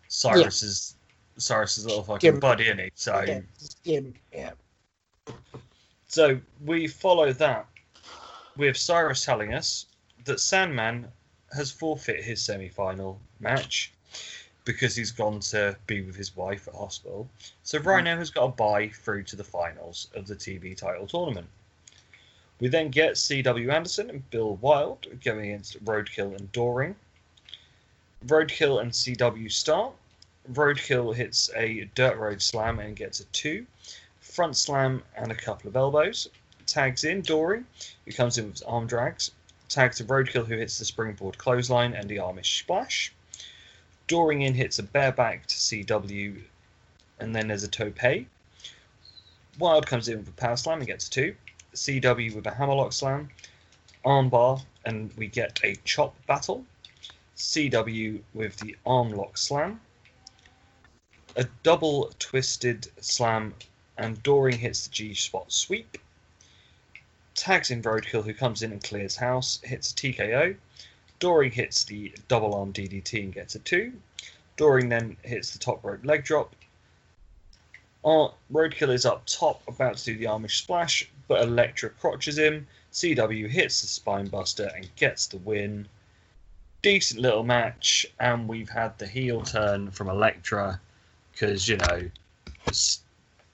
[0.07, 0.95] Cyrus's
[1.37, 2.39] Cyrus's little fucking Jim.
[2.39, 2.89] buddy, isn't he?
[2.95, 3.41] So, Yeah,
[3.85, 4.51] Jim, yeah.
[6.07, 7.67] so we follow that
[8.57, 9.87] with Cyrus telling us
[10.25, 11.07] that Sandman
[11.55, 13.93] has forfeit his semi-final match
[14.65, 17.27] because he's gone to be with his wife at hospital.
[17.63, 17.87] So hmm.
[17.87, 21.47] Rhino has got a bye through to the finals of the TV title tournament.
[22.59, 23.71] We then get C.W.
[23.71, 26.95] Anderson and Bill Wiles going against Roadkill and Doring.
[28.27, 29.49] Roadkill and C.W.
[29.49, 29.93] start.
[30.51, 33.65] Roadkill hits a dirt road slam and gets a two.
[34.21, 36.29] Front slam and a couple of elbows.
[36.73, 37.63] Tags in Dory,
[38.03, 39.29] who comes in with arm drags.
[39.69, 43.13] Tags to Roadkill, who hits the springboard clothesline and the Amish splash.
[44.07, 46.41] Doring in hits a bareback to CW,
[47.19, 48.25] and then there's a tope.
[49.59, 51.35] Wiles comes in with a power slam and gets a two.
[51.75, 53.29] CW with a hammerlock slam,
[54.03, 56.65] armbar, and we get a chop battle.
[57.37, 59.79] CW with the armlock slam,
[61.35, 63.53] a double twisted slam,
[63.95, 65.99] and Doring hits the G spot sweep.
[67.35, 70.55] Tags in Roadkill, who comes in and clears house, hits a TKO.
[71.19, 73.93] Doring hits the double arm DDT and gets a two.
[74.57, 76.55] Doring then hits the top rope leg drop.
[78.05, 82.67] Roadkill is up top, about to do the Amish splash, but Elektra crotches him.
[82.91, 85.87] CW hits the spine buster and gets the win.
[86.81, 90.79] Decent little match, and we've had the heel turn from Elektra
[91.31, 92.11] because, you know,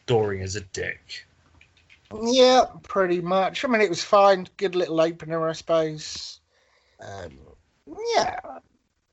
[0.07, 1.25] Doring is a dick.
[2.23, 3.63] Yeah, pretty much.
[3.63, 4.47] I mean, it was fine.
[4.57, 6.39] Good little opener, I suppose.
[6.99, 7.37] Um,
[8.15, 8.39] yeah,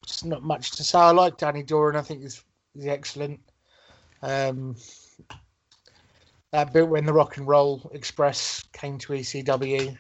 [0.03, 0.99] it's not much to say.
[0.99, 1.97] I like Danny Doring.
[1.97, 2.43] I think he's,
[2.75, 3.41] he's excellent.
[4.23, 4.77] Um,
[6.53, 9.97] that bit when the Rock and Roll Express came to ECW,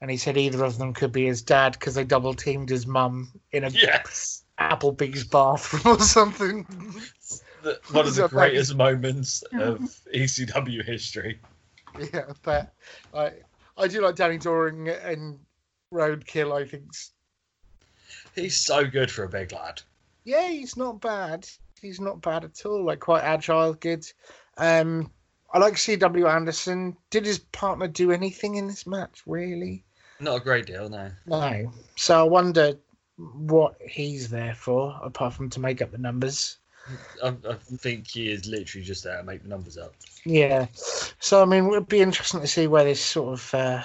[0.00, 2.86] and he said either of them could be his dad because they double teamed his
[2.86, 4.44] mum in a Yes!
[4.60, 6.66] Applebee's bathroom or something.
[7.62, 9.78] The, one of the greatest moments of
[10.14, 11.40] ECW history.
[12.12, 12.72] Yeah, but
[13.14, 13.32] I
[13.76, 15.38] I do like Danny Doring and
[15.92, 16.52] Roadkill.
[16.52, 16.84] I think
[18.34, 19.82] He's so good for a big lad.
[20.24, 21.46] yeah, he's not bad.
[21.80, 22.84] He's not bad at all.
[22.84, 24.06] Like quite agile, good.
[24.56, 25.10] Um,
[25.52, 26.26] I like C.W.
[26.26, 26.96] Anderson.
[27.10, 29.22] Did his partner do anything in this match?
[29.26, 29.84] Really?
[30.20, 31.10] Not a great deal, no.
[31.26, 31.72] No.
[31.96, 32.74] So I wonder
[33.16, 36.58] what he's there for, apart from to make up the numbers.
[37.22, 39.94] I, I think he is literally just there to make the numbers up.
[40.24, 40.66] Yeah.
[41.18, 43.82] So I mean, it would be interesting to see where this sort of uh,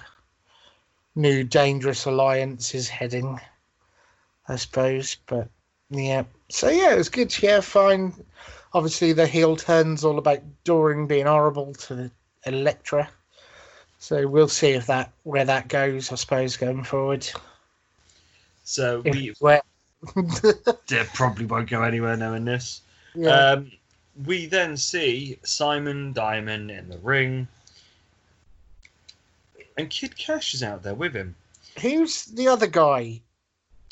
[1.15, 3.39] new dangerous alliance is heading.
[4.47, 5.49] I suppose, but
[5.89, 6.23] yeah.
[6.49, 7.29] So yeah, it was good.
[7.31, 7.61] To hear.
[7.61, 8.13] fine.
[8.73, 12.11] Obviously, the heel turn's all about Doring being horrible to
[12.45, 13.09] Elektra.
[13.99, 16.11] So we'll see if that where that goes.
[16.11, 17.27] I suppose going forward.
[18.63, 19.61] So If we where.
[20.89, 22.81] yeah, probably won't go anywhere knowing this.
[23.17, 23.29] Yeah.
[23.51, 23.71] Um,
[24.25, 27.47] we then see Simon Diamond in the ring,
[29.77, 31.35] and Kid Cash is out there with him.
[31.81, 33.21] Who's the other guy?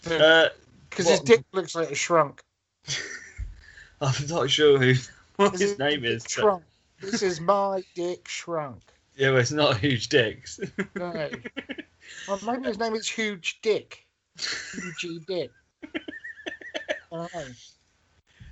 [0.09, 0.49] Uh,
[0.89, 2.41] Because his dick looks like it shrunk.
[4.01, 4.93] I'm not sure who
[5.37, 6.23] what his name is.
[6.23, 6.63] but- Shrunk.
[7.01, 8.81] This is my dick shrunk.
[9.17, 10.59] yeah, well, it's not huge dicks.
[10.95, 11.29] No.
[12.27, 14.05] well, maybe his name is Huge Dick.
[15.01, 15.51] Huge Dick.
[15.93, 15.97] I
[17.11, 17.45] don't know.
[17.45, 17.53] But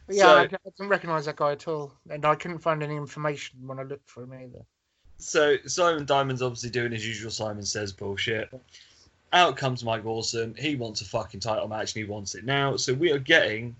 [0.10, 2.96] yeah, So- I, I didn't recognise that guy at all, and I couldn't find any
[2.96, 4.66] information when I looked for him either.
[5.18, 8.50] So Simon Diamond's obviously doing his usual Simon Says bullshit.
[9.32, 10.54] Out comes Mike Awesome.
[10.56, 12.76] He wants a fucking title match and he wants it now.
[12.76, 13.76] So we are getting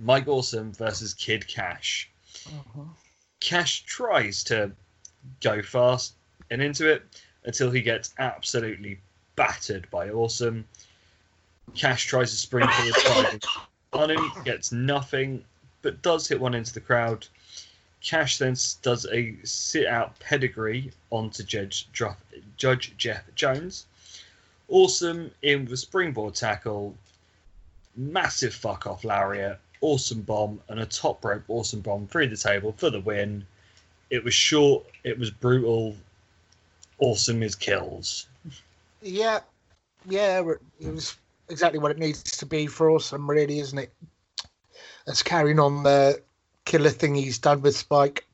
[0.00, 2.10] Mike Awesome versus Kid Cash.
[2.46, 2.82] Uh-huh.
[3.40, 4.72] Cash tries to
[5.40, 6.14] go fast
[6.50, 7.02] and into it
[7.44, 8.98] until he gets absolutely
[9.36, 10.64] battered by Awesome.
[11.74, 13.40] Cash tries to spring forward driving
[13.92, 15.44] on him, gets nothing,
[15.82, 17.26] but does hit one into the crowd.
[18.02, 22.16] Cash then does a sit out pedigree onto Judge, Dr-
[22.56, 23.86] Judge Jeff Jones.
[24.68, 26.96] Awesome in with a springboard tackle,
[27.96, 32.74] massive fuck off lariat, awesome bomb, and a top rope awesome bomb through the table
[32.76, 33.46] for the win.
[34.10, 35.96] It was short, it was brutal.
[36.98, 38.26] Awesome is kills.
[39.00, 39.40] Yeah,
[40.08, 41.16] yeah, it was
[41.48, 43.92] exactly what it needs to be for awesome, really, isn't it?
[45.06, 46.22] That's carrying on the
[46.64, 48.24] killer thing he's done with Spike.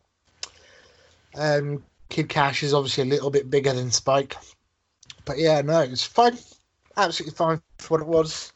[1.35, 4.37] Um, Kid Cash is obviously a little bit bigger than Spike,
[5.25, 6.39] but yeah, no, it's fine,
[6.97, 8.53] absolutely fine for what it was.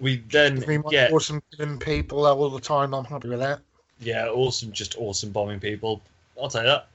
[0.00, 2.94] We then Give me my get awesome killing people all the time.
[2.94, 3.60] I'm happy with that.
[4.00, 6.00] yeah, awesome, just awesome bombing people.
[6.40, 6.88] I'll take that.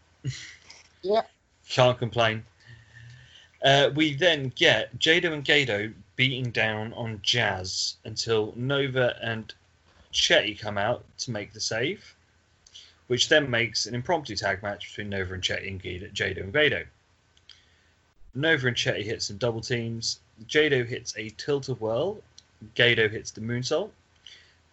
[1.03, 1.21] Yeah.
[1.69, 2.43] Can't complain.
[3.63, 9.53] Uh, we then get Jado and Gado beating down on Jazz until Nova and
[10.13, 12.15] Chetti come out to make the save,
[13.07, 16.53] which then makes an impromptu tag match between Nova and Chetti and Gado- Jado and
[16.53, 16.85] Gado.
[18.33, 20.19] Nova and Chetti hit some double teams.
[20.47, 22.21] Jado hits a tilt of whirl.
[22.75, 23.89] Gato hits the moonsault.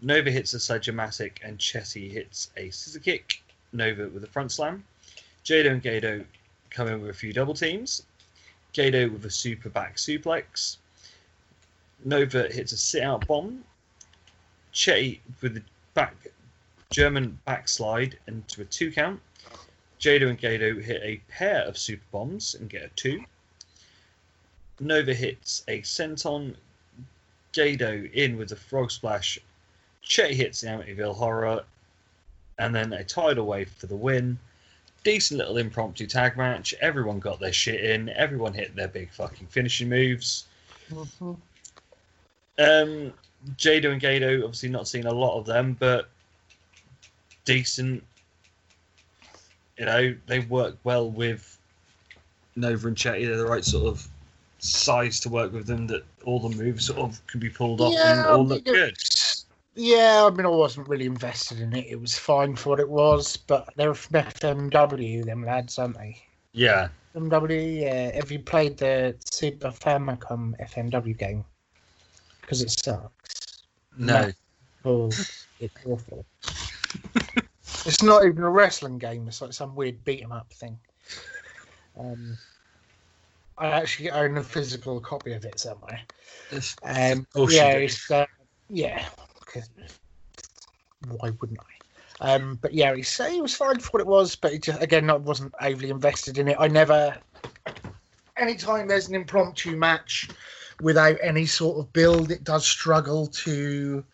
[0.01, 3.43] Nova hits a Sajomatic and Chetti hits a scissor kick.
[3.73, 4.85] Nova with a front slam.
[5.45, 6.25] Jado and Gado
[6.71, 8.05] come in with a few double teams.
[8.73, 10.79] Gato with a super back suplex.
[12.05, 13.65] Nova hits a sit out bomb.
[14.73, 15.63] Che with a
[15.95, 16.15] back
[16.91, 19.21] German backslide into a two count.
[20.01, 23.25] Jado and Gato hit a pair of super bombs and get a two.
[24.81, 26.57] Nova hits a senton.
[27.53, 29.39] Gado in with a frog splash.
[30.01, 31.65] Che hits the Amityville horror.
[32.59, 34.39] And then a tidal wave for the win.
[35.05, 36.75] Decent little impromptu tag match.
[36.81, 38.09] Everyone got their shit in.
[38.11, 40.45] Everyone hit their big fucking finishing moves.
[42.59, 43.13] Um,
[43.57, 46.09] Jado and Gado, obviously not seen a lot of them, but
[47.45, 48.05] decent.
[49.79, 51.59] You know, they work well with
[52.55, 53.27] Nova and Chetti.
[53.27, 54.07] They're the right sort of
[54.59, 55.87] size to work with them.
[55.89, 58.97] That all the moves sort of can be pulled off and all look good.
[59.75, 61.87] Yeah, I mean, I wasn't really invested in it.
[61.89, 66.23] It was fine for what it was, but they're from FMW, them lads, aren't they?
[66.53, 68.15] Yeah, FMW, yeah.
[68.15, 71.45] Have you played the Super Famicom FMW game?
[72.41, 73.65] Because it sucks.
[73.97, 74.31] no,
[74.85, 75.09] Oh,
[75.61, 76.27] it's awful.
[77.87, 79.27] it's not even a wrestling game.
[79.29, 80.79] It's like some weird beat 'em up thing.
[81.99, 82.37] Um,
[83.57, 86.01] I actually own a physical copy of it somewhere.
[86.83, 88.27] Um, yeah, it's uh,
[88.69, 89.09] yeah.
[91.09, 92.35] Why wouldn't I?
[92.35, 95.15] Um, but yeah, it was fine for what it was, but it just again, I
[95.15, 96.57] wasn't overly invested in it.
[96.59, 97.17] I never.
[98.37, 100.31] Anytime there's an impromptu match
[100.81, 104.05] without any sort of build, it does struggle to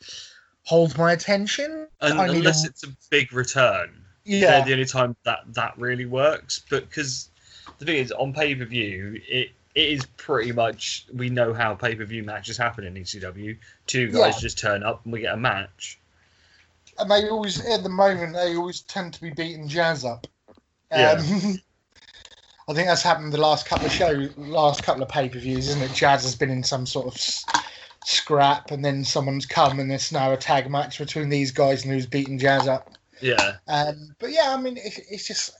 [0.65, 1.89] hold my attention.
[2.03, 4.05] Need unless a- it's a big return.
[4.25, 6.63] Yeah, they're the only time that that really works.
[6.71, 7.31] But because
[7.79, 11.75] the thing is, on pay per view, it it is pretty much we know how
[11.75, 13.57] pay per view matches happen in ECW.
[13.87, 14.41] Two guys Yeah.
[14.41, 15.99] just turn up and we get a match.
[16.99, 20.27] and they always at the moment they always tend to be beating Jazz up.
[20.49, 20.57] Um,
[21.01, 21.23] Yeah.
[22.69, 25.69] I think that's happened the last couple of shows, last couple of pay per views,
[25.69, 25.95] isn't it?
[25.95, 27.45] Jazz has been in some sort of s-
[28.05, 31.93] scrap, and then someone's come, and there's now a tag match between these guys, and
[31.93, 32.91] who's beating Jazz up.
[33.23, 35.57] Yeah, Um, but yeah, I mean, it, it's just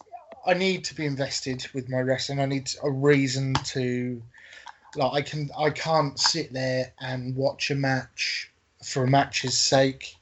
[0.49, 2.41] I need to be invested with my wrestling.
[2.41, 4.23] I need a reason to
[4.97, 5.13] like.
[5.13, 8.51] I can I can't sit there and watch a match
[8.83, 10.17] for a match's sake.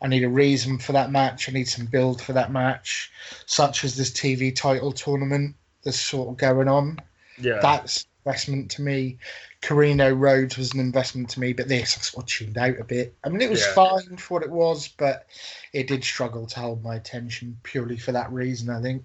[0.00, 1.48] I need a reason for that match.
[1.48, 3.12] I need some build for that match,
[3.46, 6.98] such as this TV title tournament that's sort of going on.
[7.38, 7.58] yeah.
[7.60, 9.18] That's investment to me.
[9.60, 12.84] Corino Rhodes was an investment to me, but this I sort of tuned out a
[12.84, 13.14] bit.
[13.24, 13.74] I mean, it was Yeah.
[13.74, 15.26] fine for what it was, but
[15.72, 18.70] it did struggle to hold my attention purely for that reason.
[18.70, 19.04] I think.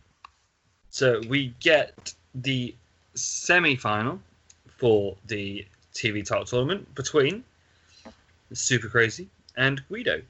[0.93, 2.75] So we get the
[3.15, 4.21] semi final
[4.77, 7.43] for the TV title tournament between
[8.53, 9.27] Super Crazy
[9.57, 10.21] and Guido.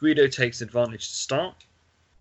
[0.00, 1.54] Guido takes advantage to start,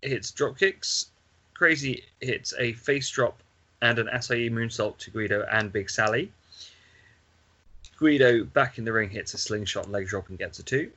[0.02, 1.06] hits drop kicks.
[1.54, 3.42] Crazy hits a face drop
[3.82, 6.34] and an Acai moonsault to Guido and Big Sally.
[7.98, 10.92] Guido back in the ring hits a slingshot leg drop and gets a two.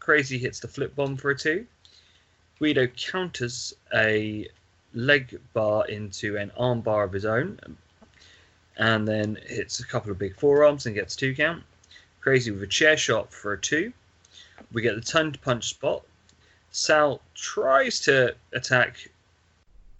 [0.00, 1.66] Crazy hits the flip bomb for a two.
[2.58, 4.50] Guido counters a
[4.96, 7.60] leg bar into an arm bar of his own
[8.76, 11.62] and then hits a couple of big forearms and gets two count.
[12.20, 13.92] Crazy with a chair shot for a two.
[14.72, 16.04] We get the ton punch spot.
[16.72, 19.08] Sal tries to attack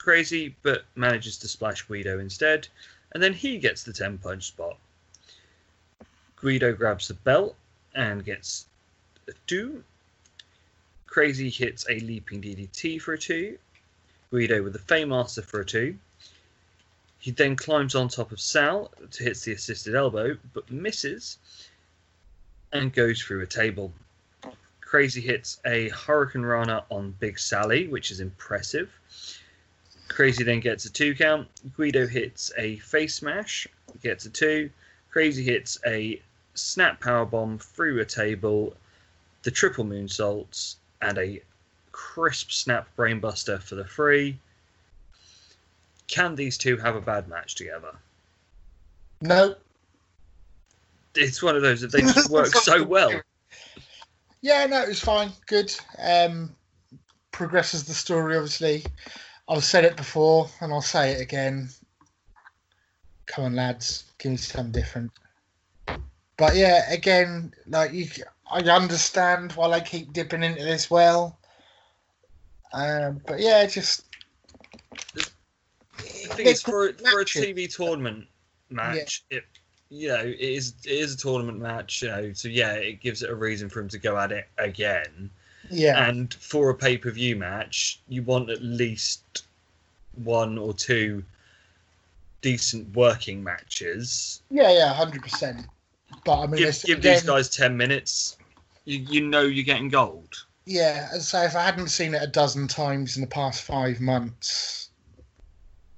[0.07, 2.69] Crazy but manages to splash Guido instead,
[3.11, 4.79] and then he gets the 10 punch spot.
[6.37, 7.57] Guido grabs the belt
[7.93, 8.67] and gets
[9.27, 9.83] a two.
[11.07, 13.59] Crazy hits a leaping DDT for a two.
[14.31, 15.97] Guido with the Faymaster for a two.
[17.19, 21.39] He then climbs on top of Sal to hit the assisted elbow, but misses
[22.73, 23.93] and goes through a table.
[24.81, 28.91] Crazy hits a hurricanrana on Big Sally, which is impressive.
[30.09, 31.49] Crazy then gets a two count.
[31.77, 33.67] Guido hits a face smash,
[34.03, 34.71] gets a two.
[35.11, 36.23] Crazy hits a
[36.55, 38.77] snap power bomb through a table,
[39.43, 41.43] the triple moonsaults, and a
[41.97, 44.39] crisp snap brainbuster for the free.
[46.09, 47.93] Can these two have a bad match together?
[49.23, 49.55] No,
[51.15, 53.19] It's one of those that they just work so well.
[54.43, 55.33] Yeah, no, it was fine.
[55.47, 55.75] Good.
[55.99, 56.55] Um,
[57.33, 58.85] progresses the story, obviously.
[59.49, 61.71] I've said it before and I'll say it again.
[63.25, 65.13] Come on, lads, give me something different.
[66.37, 68.07] But yeah, again, like you,
[68.51, 71.39] I understand why they keep dipping into this well.
[72.73, 74.05] Um, but yeah, just
[75.15, 75.25] The
[76.35, 77.25] thing is, for, for a.
[77.25, 78.27] TV tournament
[78.71, 79.45] match, it
[79.89, 82.03] you know it is it is a tournament match.
[82.03, 84.49] You know, so yeah, it gives it a reason for him to go at it
[84.59, 85.31] again.
[85.71, 89.45] yeah, And for a pay per view match, you want at least
[90.25, 91.25] one or two
[92.41, 94.43] decent working matches.
[94.51, 95.67] yeah, yeah, hundred percent.
[96.25, 98.37] But I mean, Give, give again, these guys ten minutes.
[98.85, 100.46] You, you know you're getting gold.
[100.67, 104.91] Yeah, so if I hadn't seen it a dozen times in the past five months,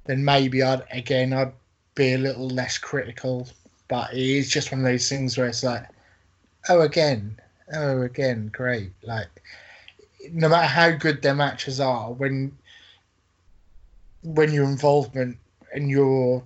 [0.05, 1.55] then maybe I'd again I'd
[1.95, 3.49] be a little less critical.
[3.89, 5.87] But it is just one of those things where it's like,
[6.69, 7.41] oh again,
[7.73, 8.93] oh again, great.
[9.03, 9.43] Like
[10.33, 12.53] no matter how good their matches are, when
[14.23, 15.39] when your involvement
[15.73, 16.45] and your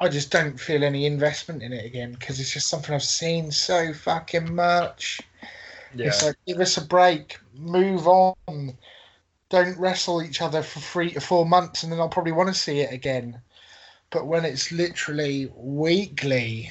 [0.00, 3.50] I just don't feel any investment in it again because it's just something I've seen
[3.50, 5.20] so fucking much.
[6.08, 8.76] It's like give us a break, move on.
[9.48, 12.54] Don't wrestle each other for three to four months, and then I'll probably want to
[12.54, 13.40] see it again.
[14.10, 16.70] But when it's literally weekly,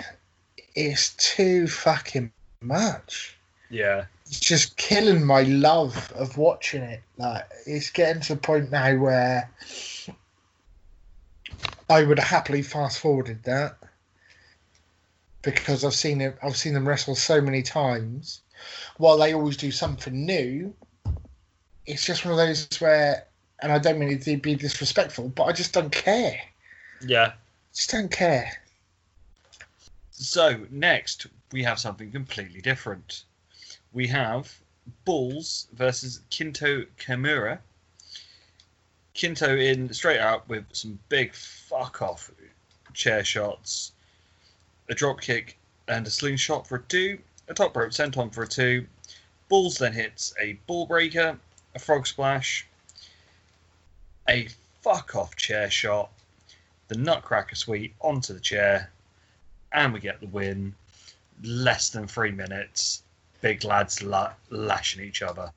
[0.76, 3.38] it's too fucking much.
[3.70, 4.06] yeah.
[4.26, 7.02] It's just killing my love of watching it.
[7.18, 9.50] Like it's getting to the point now where
[11.90, 13.78] I would have happily fast forwarded that
[15.42, 16.38] because I've seen it.
[16.42, 18.42] I've seen them wrestle so many times.
[18.98, 20.74] While they always do something new,
[21.86, 23.26] it's just one of those where,
[23.62, 26.40] and I don't mean to be disrespectful, but I just don't care.
[27.06, 27.34] Yeah.
[27.74, 28.52] Just don't care.
[30.12, 33.24] So next we have something completely different.
[33.94, 34.54] We have
[35.06, 37.60] Balls versus Kintaro Kanemura.
[39.14, 42.32] Kinto in straight out with some big fuck off
[42.94, 43.92] chair shots,
[44.90, 45.58] a drop kick
[45.88, 47.20] and a slingshot for a two,
[47.52, 48.88] a top rope senton for a two.
[49.50, 51.38] Balls then hits a ball breaker,
[51.76, 52.66] a frog splash,
[54.28, 54.48] a
[54.82, 56.10] fuck off chair shot,
[56.88, 58.90] the nutcracker suite onto the chair,
[59.74, 60.74] and we get the win.
[61.44, 63.04] Less than three minutes.
[63.42, 65.52] Big lads la- lashing each other.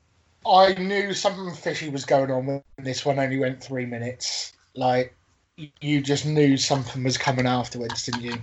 [0.47, 4.53] I knew something fishy was going on when this one only went three minutes.
[4.75, 5.13] Like
[5.79, 8.37] you just knew something was coming afterwards, didn't you?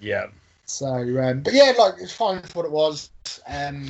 [0.00, 0.26] Yeah,
[0.72, 3.10] So, um, but yeah, like it's fine for what it was.
[3.46, 3.88] Um,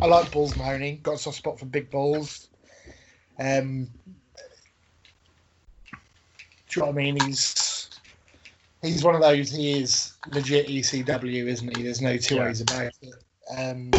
[0.00, 0.96] I like Balls Mahoney.
[0.96, 2.48] Got a soft spot for big balls.
[3.38, 3.88] Um,
[6.68, 7.16] do you know what I mean?
[7.16, 7.88] He's
[8.82, 9.52] he's one of those.
[9.52, 11.84] He is legit ECW, isn't he?
[11.84, 13.14] There's no two ways about it.
[13.56, 13.92] Um,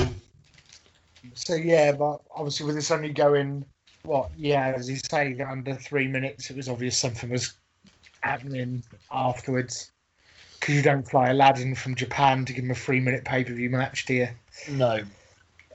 [1.36, 3.66] so yeah, but obviously with this only going
[4.04, 4.32] what?
[4.38, 7.54] Yeah, as you say, under three minutes, it was obvious something was
[8.22, 9.92] happening afterwards.
[10.60, 13.54] Because you don't fly Aladdin from Japan to give him a three minute pay per
[13.54, 14.30] view match, do you?
[14.70, 15.02] no.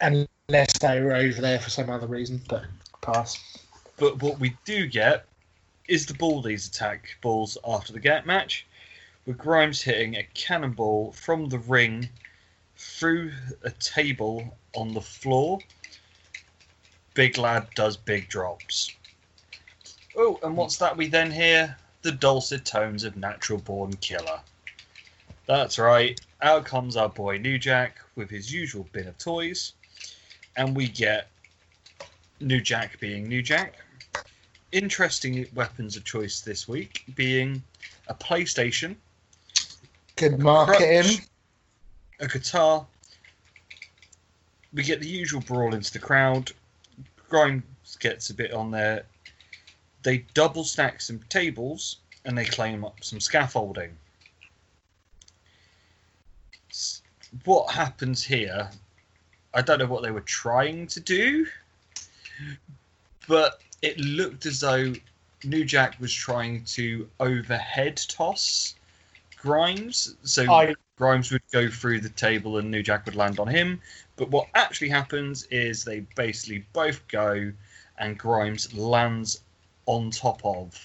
[0.01, 2.64] Unless they were over there for some other reason, but
[3.01, 3.39] pass.
[3.97, 5.26] But what we do get
[5.87, 8.66] is the Baldies attack balls after the gap match,
[9.26, 12.09] with Grimes hitting a cannonball from the ring
[12.76, 15.61] through a table on the floor.
[17.14, 18.91] Big lad does big drops.
[20.16, 21.76] Oh, and what's that we then hear?
[22.03, 24.41] The dulcet tones of Natural Born Killer.
[25.53, 29.75] That's right, out comes our boy New Jack with his usual bin of toys,
[30.57, 31.29] and we get
[32.41, 33.75] New Jack being New Jack.
[34.73, 37.63] Interesting weapons of choice this week being
[38.09, 38.97] a PlayStation,
[40.17, 41.03] Good marketing.
[41.03, 41.19] crutch,
[42.21, 42.87] a guitar.
[44.73, 46.51] We get the usual brawl into the crowd.
[47.29, 47.63] Grimes
[48.01, 49.05] gets a bit on there.
[50.03, 53.99] They double stack some tables and they claim up some scaffolding.
[56.73, 57.03] S-
[57.45, 58.70] What happens here?
[59.55, 61.47] I don't know what they were trying to do,
[63.28, 64.93] but it looked as though
[65.45, 68.74] New Jack was trying to overhead toss
[69.37, 70.14] Grimes.
[70.22, 73.80] So I Grimes would go through the table and New Jack would land on him.
[74.16, 77.53] But what actually happens is they basically both go
[77.99, 79.43] and Grimes lands
[79.87, 80.78] on top of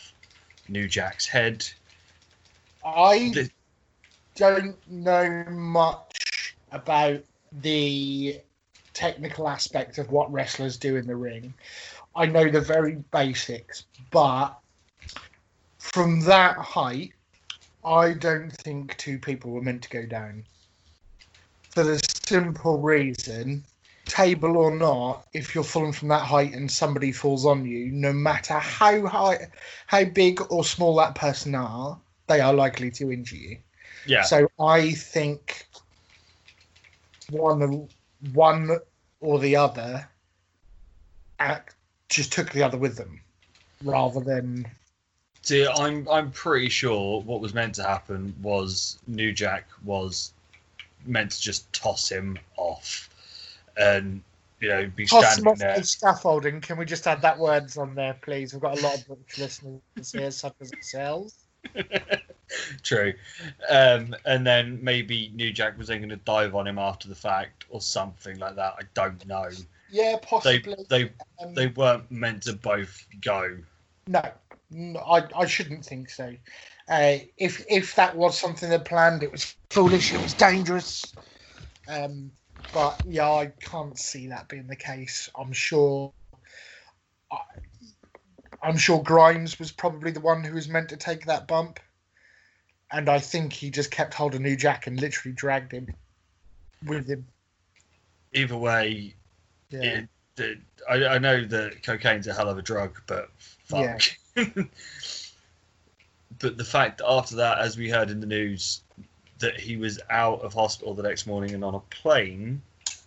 [0.67, 1.65] New Jack's head.
[2.83, 3.51] I The-
[4.35, 6.16] don't know much
[6.71, 8.41] about the
[8.93, 11.53] technical aspect of what wrestlers do in the ring.
[12.15, 14.57] I know the very basics, but
[15.77, 17.13] from that height,
[17.85, 20.43] I don't think two people were meant to go down.
[21.69, 23.63] For the simple reason,
[24.05, 28.11] table or not, if you're falling from that height and somebody falls on you, no
[28.11, 29.47] matter how high,
[29.85, 33.57] how big or small that person are, they are likely to injure you.
[34.05, 34.23] Yeah.
[34.23, 35.66] So I think
[37.29, 37.87] one
[38.33, 38.77] one
[39.19, 40.07] or the other
[41.39, 41.75] act,
[42.09, 43.19] just took the other with them,
[43.83, 44.65] rather than
[45.47, 50.33] See, I'm I'm pretty sure what was meant to happen was New Jack was
[51.05, 53.09] meant to just toss him off,
[53.77, 54.21] and
[54.59, 55.77] you know be toss standing off there.
[55.77, 56.59] the scaffolding.
[56.59, 58.51] Can we just add that words on there, please?
[58.51, 61.35] We've got a lot of British listeners here, such as ourselves.
[62.83, 63.13] True,
[63.69, 67.15] um, and then maybe New Jack was then going to dive on him after the
[67.15, 68.75] fact or something like that.
[68.79, 69.49] I don't know.
[69.89, 70.75] Yeah, They possibly.
[70.89, 73.57] they um, they weren't meant to both go.
[74.07, 74.21] No,
[74.69, 76.35] no, I, I shouldn't think so.
[76.89, 80.13] Uh, if if that was something they planned, it was foolish.
[80.13, 81.13] It was dangerous.
[81.87, 82.31] Um,
[82.73, 85.29] but yeah, I can't see that being the case.
[85.37, 86.13] I'm sure.
[87.31, 87.37] I,
[88.63, 91.79] I'm sure Grimes was probably the one who was meant to take that bump,
[92.91, 95.93] and I think he just kept hold of New Jack and literally dragged him
[96.85, 97.25] with him.
[98.33, 99.13] Either way,
[99.69, 100.57] Yeah, it, it,
[100.89, 104.01] I, I know that cocaine's a hell of a drug, but fuck.
[104.35, 108.81] but the fact that after that, as we heard in the news,
[109.39, 112.61] that he was out of hospital the next morning and on a plane.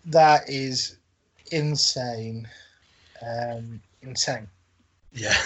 [0.06, 0.96] that is
[1.50, 2.48] insane.
[3.26, 4.46] Um, insane.
[5.12, 5.36] Yeah.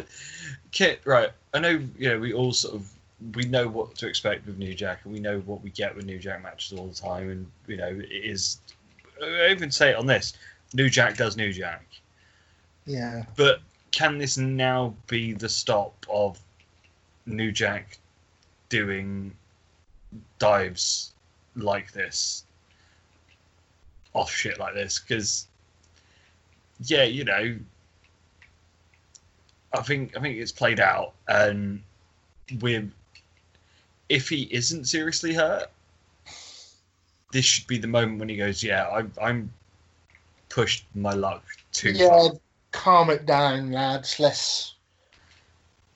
[0.70, 1.30] Kit, right.
[1.54, 2.88] I know, you know, we all sort of
[3.34, 6.04] we know what to expect with New Jack and we know what we get with
[6.04, 8.58] New Jack matches all the time and you know, it is
[9.22, 10.34] I even say it on this.
[10.74, 11.84] New Jack does New Jack.
[12.86, 13.24] Yeah.
[13.36, 13.60] But
[13.90, 16.40] can this now be the stop of
[17.26, 17.98] New Jack
[18.68, 19.32] doing
[20.38, 21.12] dives
[21.54, 22.44] like this?
[24.14, 24.98] Off shit like this?
[24.98, 25.46] Because,
[26.80, 27.56] yeah, you know,
[29.74, 31.82] I think I think it's played out, and
[32.60, 32.90] with
[34.12, 35.70] if he isn't seriously hurt,
[37.32, 39.50] this should be the moment when he goes, "Yeah, I, I'm
[40.50, 41.42] pushed my luck
[41.72, 42.30] too yeah, far."
[42.72, 44.20] calm it down, lads.
[44.20, 44.74] Let's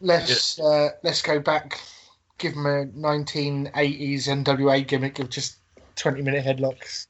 [0.01, 1.79] let's uh, let's go back.
[2.39, 5.57] Give him a 1980s NWA gimmick of just
[5.97, 7.07] 20 minute headlocks.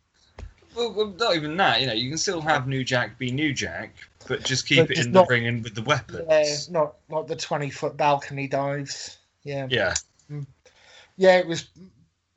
[0.76, 1.80] Well, well, not even that.
[1.80, 3.94] You know, you can still have New Jack be New Jack,
[4.28, 6.26] but just keep But it just in not- the ring and with the weapons.
[6.28, 9.18] Yeah, not not the 20 foot balcony dives.
[9.44, 9.94] Yeah, Yeah,
[11.16, 11.68] yeah, it was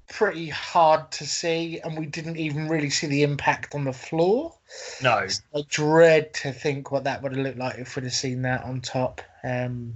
[0.09, 4.55] pretty hard to see, and we didn't even really see the impact on the floor.
[5.01, 5.25] no,
[5.55, 8.63] I dread to think what that would have looked like if we'd have seen that
[8.63, 9.21] on top.
[9.43, 9.93] Um,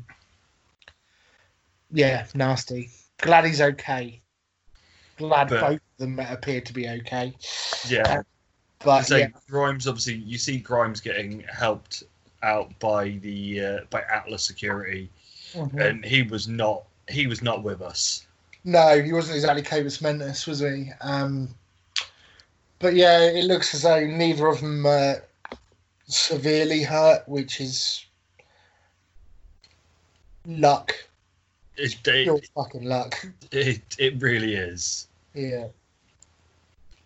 [1.91, 2.89] yeah, nasty.
[3.19, 4.21] Glad he's okay.
[5.17, 7.33] Glad But- both of them appear to be okay.
[7.87, 8.21] yeah.
[8.83, 12.03] But so yeah, Grimes, obviously, you see Grimes getting helped
[12.41, 15.09] out by the uh, by Atlas Security,
[15.53, 15.79] mhm.
[15.79, 18.27] and he was not he was not with us.
[18.65, 20.91] No, he wasn't exactly compos mentis, was he?
[21.01, 21.49] Um,
[22.79, 25.15] but yeah, it looks as though neither of them uh,
[26.05, 28.05] severely hurt, which is
[30.45, 30.93] luck.
[31.75, 33.25] It, Pure fucking luck.
[33.51, 35.07] it, it really is.
[35.33, 35.67] Yeah.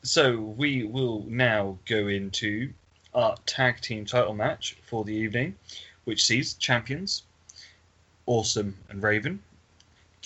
[0.04, 2.72] So we will now go into
[3.14, 5.56] our tag team title match for the evening,
[6.04, 7.24] which sees champions
[8.26, 9.42] Awesome and Raven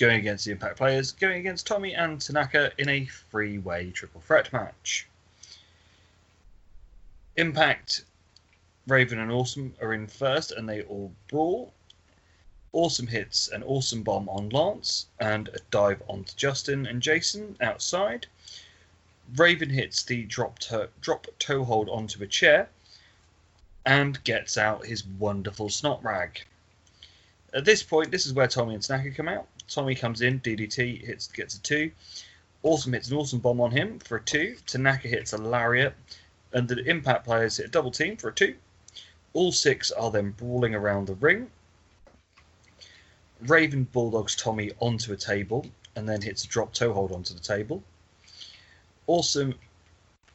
[0.01, 4.51] going against the Impact players, going against Tommy and Tanaka in a three-way triple threat
[4.51, 5.07] match.
[7.37, 8.03] Impact,
[8.87, 11.71] Raven and Awesome are in first, and they all brawl.
[12.71, 18.25] Awesome hits an awesome bomb on Lance and a dive onto Justin and Jason outside.
[19.35, 22.67] Raven hits the drop toe, drop toe hold onto a chair
[23.85, 26.41] and gets out his wonderful snot rag.
[27.53, 29.45] At this point, this is where Tommy and Tanaka come out.
[29.71, 31.91] Tommy comes in, DDT hits gets a two.
[32.61, 34.57] Awesome hits an awesome bomb on him for a two.
[34.65, 35.93] Tanaka hits a lariat,
[36.51, 38.55] and the Impact players hit a double team for a two.
[39.31, 41.49] All six are then brawling around the ring.
[43.39, 45.65] Raven bulldogs Tommy onto a table
[45.95, 47.81] and then hits a drop toe hold onto the table.
[49.07, 49.55] Awesome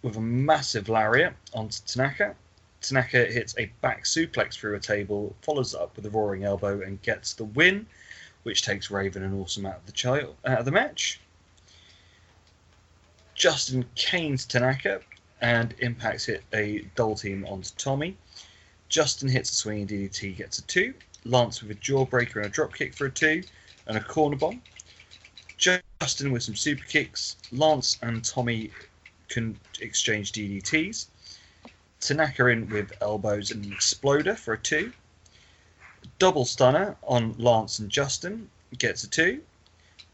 [0.00, 2.34] with a massive lariat onto Tanaka.
[2.80, 7.02] Tanaka hits a back suplex through a table, follows up with a roaring elbow, and
[7.02, 7.86] gets the win,
[8.46, 11.18] which takes Raven and Awesome out of the child, out of the match.
[13.34, 15.00] Justin canes Tanaka,
[15.40, 18.16] and Impact's hit a double team onto Tommy.
[18.88, 20.94] Justin hits a swinging DDT, gets a two.
[21.24, 23.42] Lance with a jawbreaker and a dropkick for a two,
[23.88, 24.62] and a corner bomb.
[25.58, 27.38] Justin with some super kicks.
[27.50, 28.70] Lance and Tommy
[29.28, 31.06] can exchange DDTs.
[31.98, 34.92] Tanaka in with elbows and an exploder for a two.
[36.18, 39.42] Double stunner on Lance and Justin gets a two.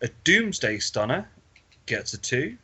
[0.00, 1.28] A Doomsday stunner
[1.86, 2.56] gets a two.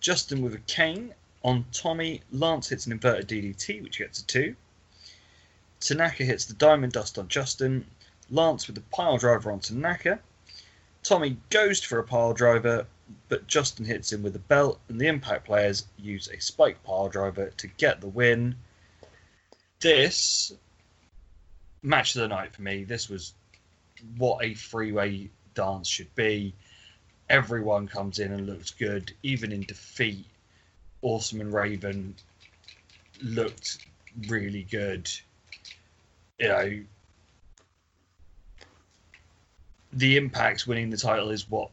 [0.00, 2.22] Justin with a cane on Tommy.
[2.30, 4.54] Lance hits an inverted DDT, which gets a two.
[5.80, 7.86] Tanaka hits the Diamond Dust on Justin.
[8.30, 10.20] Lance with the pile driver on Tanaka.
[11.02, 12.86] Tommy goes for a pile driver,
[13.28, 17.08] but Justin hits him with a belt, and the Impact players use a spike pile
[17.08, 18.56] driver to get the win.
[19.80, 20.52] This
[21.82, 22.84] match of the night for me.
[22.84, 23.34] This was
[24.16, 26.54] what a freeway dance should be.
[27.28, 30.24] Everyone comes in and looks good, even in defeat.
[31.02, 32.14] Awesome and Raven
[33.22, 33.78] looked
[34.28, 35.10] really good.
[36.38, 36.80] You know,
[39.92, 41.70] the impact winning the title is what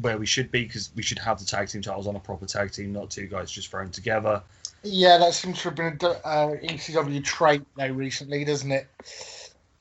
[0.00, 2.46] where we should be because we should have the tag team titles on a proper
[2.46, 4.42] tag team, not two guys just thrown together.
[4.82, 8.88] Yeah, that seems to have been a uh, ECW trait though recently, doesn't it?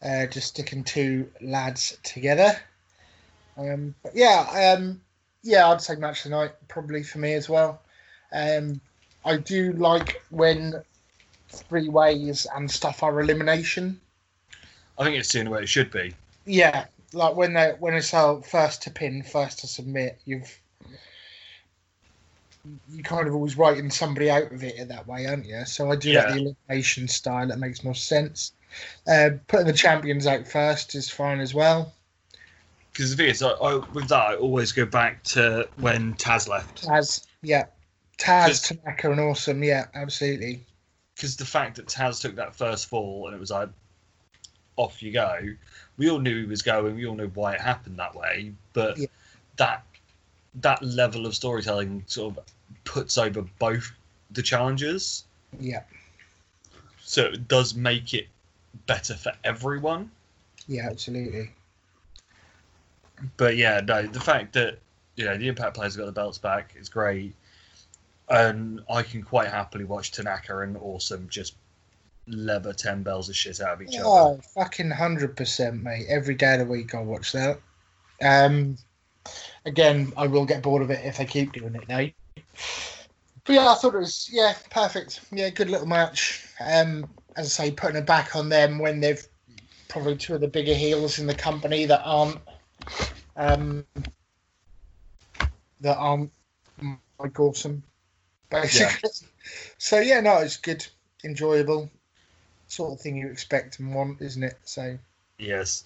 [0.04, 2.52] Uh, just sticking two lads together.
[3.58, 5.02] Um, but yeah, um,
[5.44, 7.82] yeah, I'd say match tonight probably for me as well.
[8.32, 8.82] Um,
[9.24, 10.84] I do like when
[11.50, 14.02] three ways and stuff are elimination.
[14.98, 16.16] I think it's the only way it should be.
[16.46, 20.62] Yeah, like when they when it's uh, first to pin, first to submit, you've
[22.88, 25.66] you kind of always writing somebody out of it that way, aren't you?
[25.66, 26.20] So I do Yeah.
[26.20, 27.48] like the elimination style.
[27.48, 28.54] That makes more sense.
[29.08, 31.94] Uh, putting the champions out first is fine as well.
[32.92, 36.48] Because the thing is, I, I, with that, I always go back to when Taz
[36.48, 36.86] left.
[36.86, 37.66] Taz, yeah,
[38.18, 40.64] Taz, Just- Tanaka, and Awesome, yeah, absolutely.
[41.16, 43.70] Because the fact that Taz took that first fall and it was like,
[44.78, 45.40] off you go,
[45.98, 46.96] we all knew he was going.
[46.96, 48.54] We all knew why it happened that way.
[48.74, 49.08] But Yeah.
[49.58, 49.84] that
[50.56, 52.44] that level of storytelling sort of
[52.84, 53.92] puts over both
[54.32, 55.24] the challenges.
[55.60, 55.84] Yeah,
[57.02, 58.28] So it does make it
[58.86, 60.12] better for everyone.
[60.68, 61.52] yeah, absolutely.
[63.38, 64.80] But yeah, no, the fact that
[65.16, 67.36] you know the Impact players got the belts back is great,
[68.30, 71.56] and I can quite happily watch Tanaka and Awesome just
[72.28, 74.06] lever ten bells of shit out of each other.
[74.06, 76.06] Oh, fucking hundred percent, mate.
[76.10, 77.60] Every day of the week, I'll watch that.
[78.24, 78.78] Um,
[79.66, 82.08] again, I will get bored of it if they keep doing it now.
[83.44, 85.22] But yeah, I thought it was yeah perfect.
[85.32, 86.48] Yeah, good little match.
[86.60, 89.26] Um, as I say, putting it back on them when they've
[89.88, 92.40] probably two of the bigger heels in the company that aren't
[93.36, 93.86] um
[95.82, 96.32] that aren't
[97.20, 97.84] like awesome,
[98.50, 99.10] basically.
[99.80, 100.86] So yeah, no, it's good,
[101.24, 101.90] enjoyable
[102.68, 104.60] sort of thing you expect and want, isn't it?
[104.64, 104.98] So
[105.40, 105.84] Yes.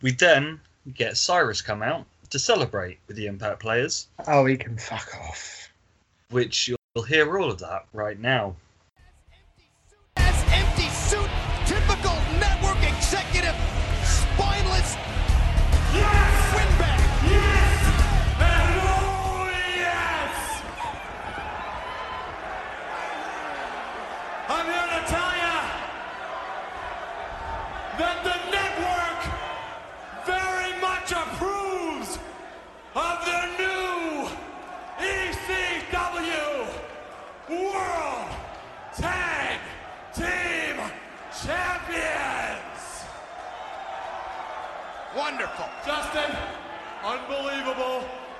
[0.00, 0.60] We then
[0.94, 5.70] get Cyrus come out to celebrate with the Impact players, oh, he can fuck off.
[6.30, 8.56] which you'll hear all of that right now.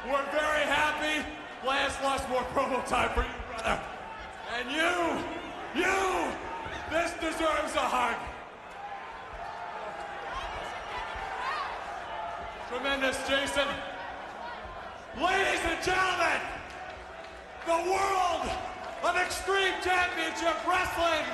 [0.07, 1.25] We're very happy.
[1.67, 3.81] Last lost more promo time for you, brother.
[4.55, 6.29] And you, you,
[6.91, 8.17] this deserves a hug.
[12.69, 13.67] Tremendous, Jason.
[15.17, 16.41] Ladies and gentlemen,
[17.65, 18.51] the world
[19.05, 21.25] of Extreme Championship Wrestling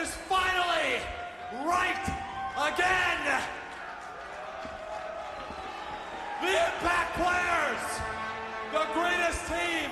[0.00, 1.04] is finally
[1.66, 2.04] right
[2.56, 3.42] again.
[6.44, 7.84] The Impact Players,
[8.70, 9.88] the greatest team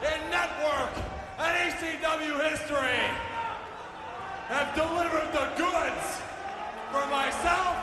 [0.00, 0.88] in network
[1.38, 3.04] and ECW history,
[4.48, 6.22] have delivered the goods
[6.90, 7.76] for myself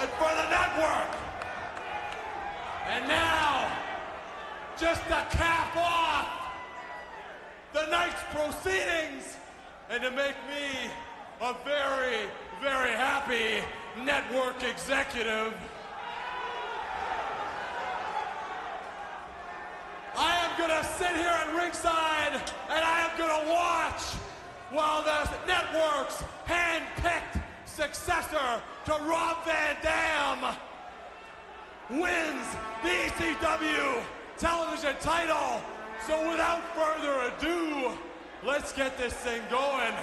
[0.00, 1.12] and for the network.
[2.88, 3.70] And now,
[4.78, 6.28] just to cap off
[7.74, 9.36] the night's proceedings
[9.90, 10.90] and to make me
[11.42, 12.30] a very,
[12.62, 13.62] very happy
[14.02, 15.52] network executive.
[20.76, 22.34] Am gonna sit here at ringside
[22.68, 24.02] and I am going to watch
[24.70, 30.54] while the network's hand-picked successor to Rob Van Dam
[31.88, 32.46] wins
[32.82, 34.02] the ECW
[34.36, 35.62] television title.
[36.06, 37.96] So without further ado,
[38.44, 39.94] let's get this thing going.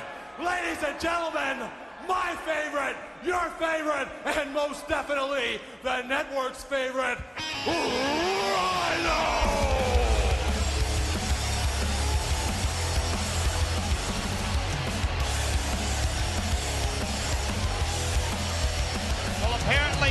[0.43, 1.69] Ladies and gentlemen,
[2.07, 7.19] my favorite, your favorite, and most definitely the network's favorite,
[7.67, 9.42] Rhino!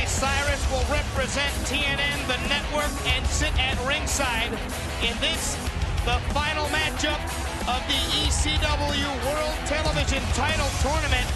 [0.07, 4.51] Cyrus will represent TNN, the network, and sit at ringside
[5.01, 5.55] in this,
[6.03, 7.19] the final matchup
[7.67, 11.27] of the ECW World Television Title Tournament.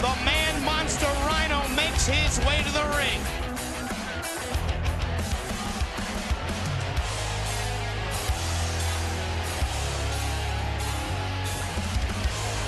[0.00, 3.20] The man monster Rhino makes his way to the ring.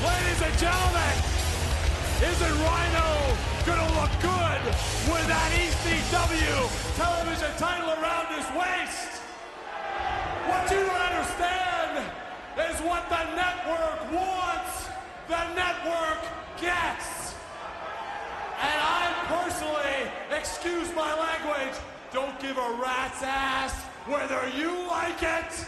[0.03, 1.38] Ladies and gentlemen,
[2.23, 4.63] isn't Rhino gonna look good
[5.07, 6.67] with that ECW
[6.99, 9.23] television title around his waist?
[10.51, 12.11] What you don't understand
[12.59, 14.89] is what the network wants,
[15.29, 16.19] the network
[16.61, 17.35] gets.
[18.67, 21.79] And I personally, excuse my language,
[22.13, 23.75] don't give a rat's ass
[24.07, 25.67] whether you like it.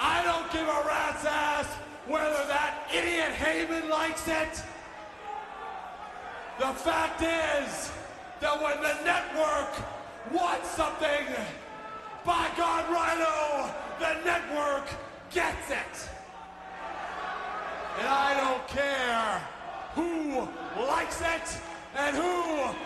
[0.00, 1.66] I don't give a rat's ass
[2.08, 4.62] whether that idiot Heyman likes it.
[6.58, 7.92] The fact is
[8.40, 9.76] that when the network
[10.32, 11.28] wants something,
[12.24, 14.88] by God, Rhino, the network
[15.30, 16.08] gets it.
[17.98, 19.42] And I don't care
[19.92, 20.48] who
[20.80, 21.60] likes it
[21.94, 22.32] and who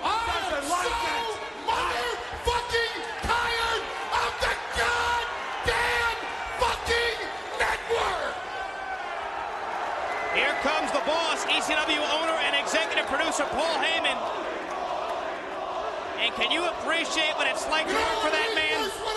[0.02, 1.26] doesn't like it.
[1.62, 3.82] motherfucking tired
[4.18, 6.18] of the goddamn
[6.58, 7.18] fucking
[7.54, 8.34] network!
[10.34, 14.18] Here comes the boss, ECW owner and executive producer Paul Heyman.
[16.18, 19.09] And can you appreciate what it's like to work for that man?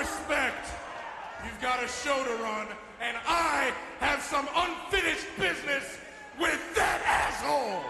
[0.00, 0.72] Respect,
[1.44, 2.66] you've got a show to run,
[3.02, 3.70] and I
[4.00, 5.98] have some unfinished business
[6.38, 7.84] with that asshole.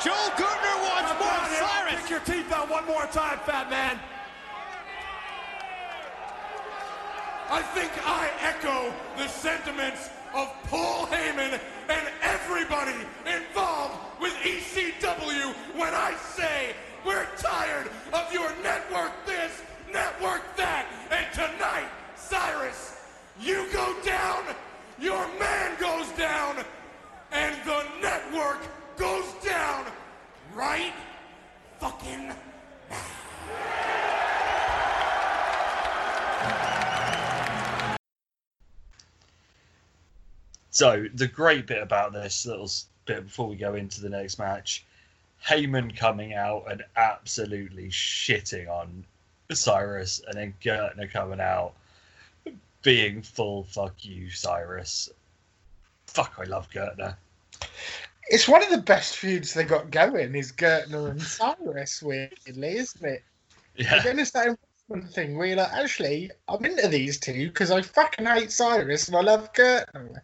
[0.00, 2.00] Joel Gertner wants Come more Cyrus.
[2.00, 4.00] Pick your teeth out one more time, fat man.
[7.50, 12.96] I think I echo the sentiments of Paul Heyman and everybody
[13.26, 16.74] involved with ECW when I say
[17.04, 19.62] we're tired of your network this,
[19.94, 23.00] network that, and tonight, Cyrus,
[23.40, 24.42] you go down,
[25.00, 26.56] your man goes down,
[27.30, 28.58] and the network
[28.96, 29.86] goes down
[30.52, 30.92] right
[31.78, 32.32] fucking
[40.70, 42.68] So the great bit about this little
[43.06, 44.84] bit before we go into the next match,
[45.46, 49.04] Heyman coming out and absolutely shitting on
[49.52, 51.74] Cyrus, and then Gertner coming out
[52.82, 55.10] being full fuck you, Cyrus.
[56.06, 57.16] Fuck, I love Gertner.
[58.28, 60.34] It's one of the best feuds they got going.
[60.34, 63.22] Is Gertner and Cyrus weirdly, isn't it?
[63.76, 64.56] Yeah, Again, it's that
[64.88, 69.08] investment thing where you're like, actually, I'm into these two because I fucking hate Cyrus
[69.08, 70.20] and I love Gertner.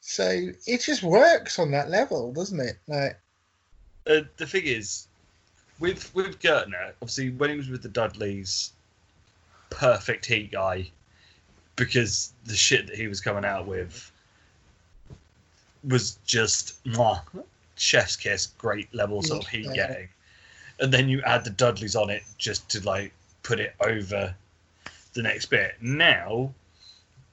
[0.00, 2.76] So it just works on that level, doesn't it?
[2.88, 3.18] Like,
[4.06, 5.08] uh, the thing is,
[5.80, 8.72] with with Gertner, obviously when he was with the Dudleys,
[9.70, 10.90] perfect heat guy,
[11.76, 14.10] because the shit that he was coming out with
[15.88, 17.20] was just mwah,
[17.76, 20.08] chef's kiss, great levels of heat getting,
[20.80, 23.12] and then you add the Dudleys on it just to like
[23.42, 24.34] put it over
[25.14, 25.74] the next bit.
[25.80, 26.52] Now,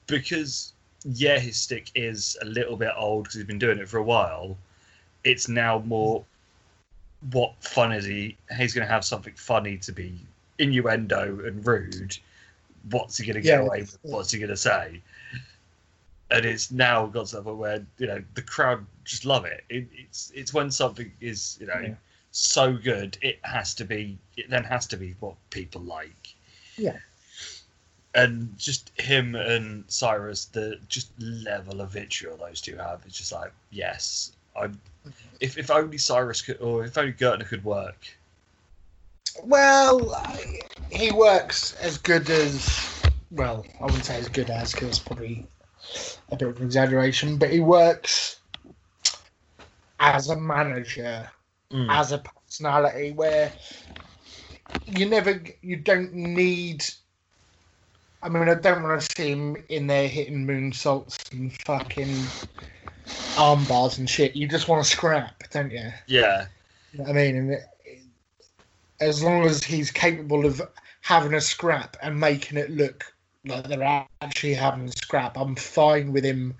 [0.06, 0.72] because
[1.04, 4.02] yeah, his stick is a little bit old because he's been doing it for a
[4.02, 4.56] while.
[5.24, 6.24] It's now more
[7.30, 8.36] what fun is he?
[8.56, 10.18] He's going to have something funny to be
[10.58, 12.16] innuendo and rude.
[12.90, 13.66] What's he going to get Yeah.
[13.66, 13.98] away with?
[14.02, 15.00] What's he going to say?
[16.30, 19.64] and it's now got to the point where you know the crowd just love it.
[19.68, 21.94] it it's it's when something is you know Yeah.
[22.30, 24.16] so good, it has to be.
[24.38, 26.34] It then has to be what people like.
[26.78, 26.96] Yeah.
[28.14, 33.32] And just him and Cyrus, the just level of vitriol those two have, it's just
[33.32, 34.68] like yes, I.
[35.40, 37.96] If if only Cyrus could, or if only Gertner could work.
[39.42, 42.68] Well, I- he works as good as.
[43.30, 45.46] Well, I wouldn't say as good as because it's probably
[46.30, 48.36] a bit of an exaggeration, but he works
[50.00, 51.30] as a manager,
[51.70, 51.86] Mm.
[51.90, 53.52] as a personality, where
[54.86, 56.84] you never, you don't need.
[58.22, 62.24] I mean, I don't want to see him in there hitting moonsaults and fucking
[63.38, 64.36] arm bars and shit.
[64.36, 65.90] You just want to scrap, don't you?
[66.06, 66.46] Yeah,
[66.92, 67.36] You know I mean?
[67.36, 67.62] And it,
[69.00, 70.62] as long as he's capable of
[71.00, 73.04] having a scrap and making it look
[73.44, 76.54] like they're actually having a scrap, I'm fine with him.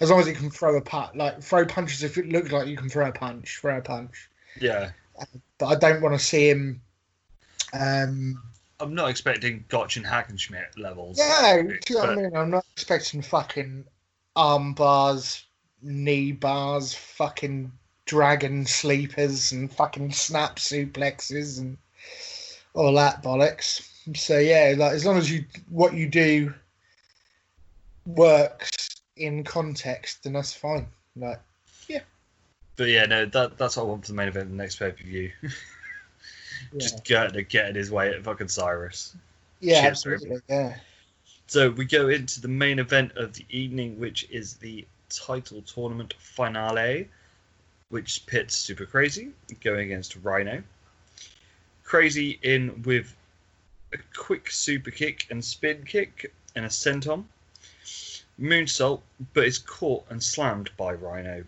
[0.00, 2.66] As long as he can throw a punch, like throw punches if it looks like
[2.68, 4.28] you can throw a punch, throw a punch.
[4.60, 4.90] yeah.
[5.58, 6.82] But I don't want to see him.
[7.72, 8.42] Um,
[8.78, 11.18] I'm not expecting Gotch and Hackenschmidt levels.
[11.18, 12.36] yeah, do you know what I mean?
[12.36, 13.84] I'm not expecting fucking
[14.34, 15.45] arm bars,
[15.82, 17.72] knee bars, fucking
[18.04, 21.76] dragon sleepers, and fucking snap suplexes and
[22.74, 23.90] all that bollocks.
[24.14, 26.54] So yeah, like as long as you what you do
[28.06, 30.86] works in context, then that's fine.
[31.16, 31.40] Like
[31.88, 32.02] yeah.
[32.76, 34.76] But yeah, no, that that's what I want for the main event of the next
[34.76, 35.32] pay per view.
[35.42, 35.50] yeah,
[36.78, 39.16] Just Gertner getting his way at fucking Cyrus.
[39.60, 40.76] yeah cheers, absolutely, yeah.
[41.48, 46.14] So we go into the main event of the evening, which is the title tournament
[46.18, 47.08] finale,
[47.88, 49.30] which pits Super Crazy
[49.60, 50.62] going against Rhino.
[51.84, 53.14] Crazy in with
[53.92, 57.24] a quick super kick and spin kick and a senton.
[58.40, 59.00] Moonsault,
[59.32, 61.44] but is caught and slammed by Rhino.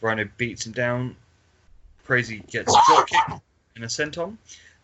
[0.00, 1.16] Rhino beats him down.
[2.04, 3.40] Crazy gets a drop kick
[3.76, 4.36] and a senton,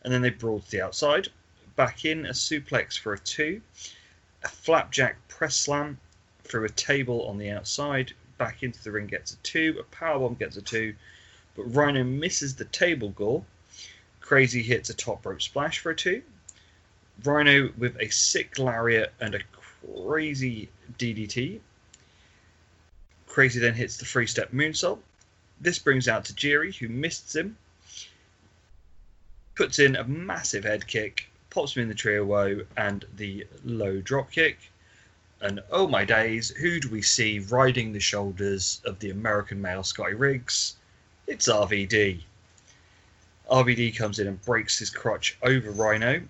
[0.03, 1.29] and then they brawl to the outside.
[1.77, 3.61] Back in a suplex for a two
[4.45, 5.99] a flapjack press slam
[6.45, 8.13] through a table on the outside.
[8.39, 9.77] Back into the ring gets a two.
[9.81, 10.95] A powerbomb gets a two.
[11.57, 13.47] But Rhino misses the table goal.
[14.21, 16.23] Crazy hits a top rope splash for a two.
[17.25, 19.41] Rhino with a sick lariat and a
[19.85, 20.69] crazy
[20.99, 21.61] DDT.
[23.27, 24.99] Crazy then hits the three step moonsault.
[25.61, 27.57] This brings out Tajiri, who mist him.
[29.55, 34.01] Puts in a massive head kick, pops him in the trio woe and the low
[34.01, 34.59] drop kick.
[35.45, 39.83] And oh my days, who do we see riding the shoulders of the American male
[39.83, 40.77] Scotty Riggs?
[41.27, 42.23] It's RVD.
[43.51, 46.23] RVD comes in and breaks his crotch over Rhino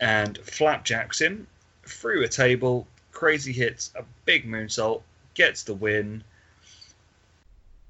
[0.00, 1.46] and flapjacks him
[1.84, 2.86] through a table.
[3.12, 5.02] Crazy hits a big moonsault,
[5.34, 6.24] gets the win.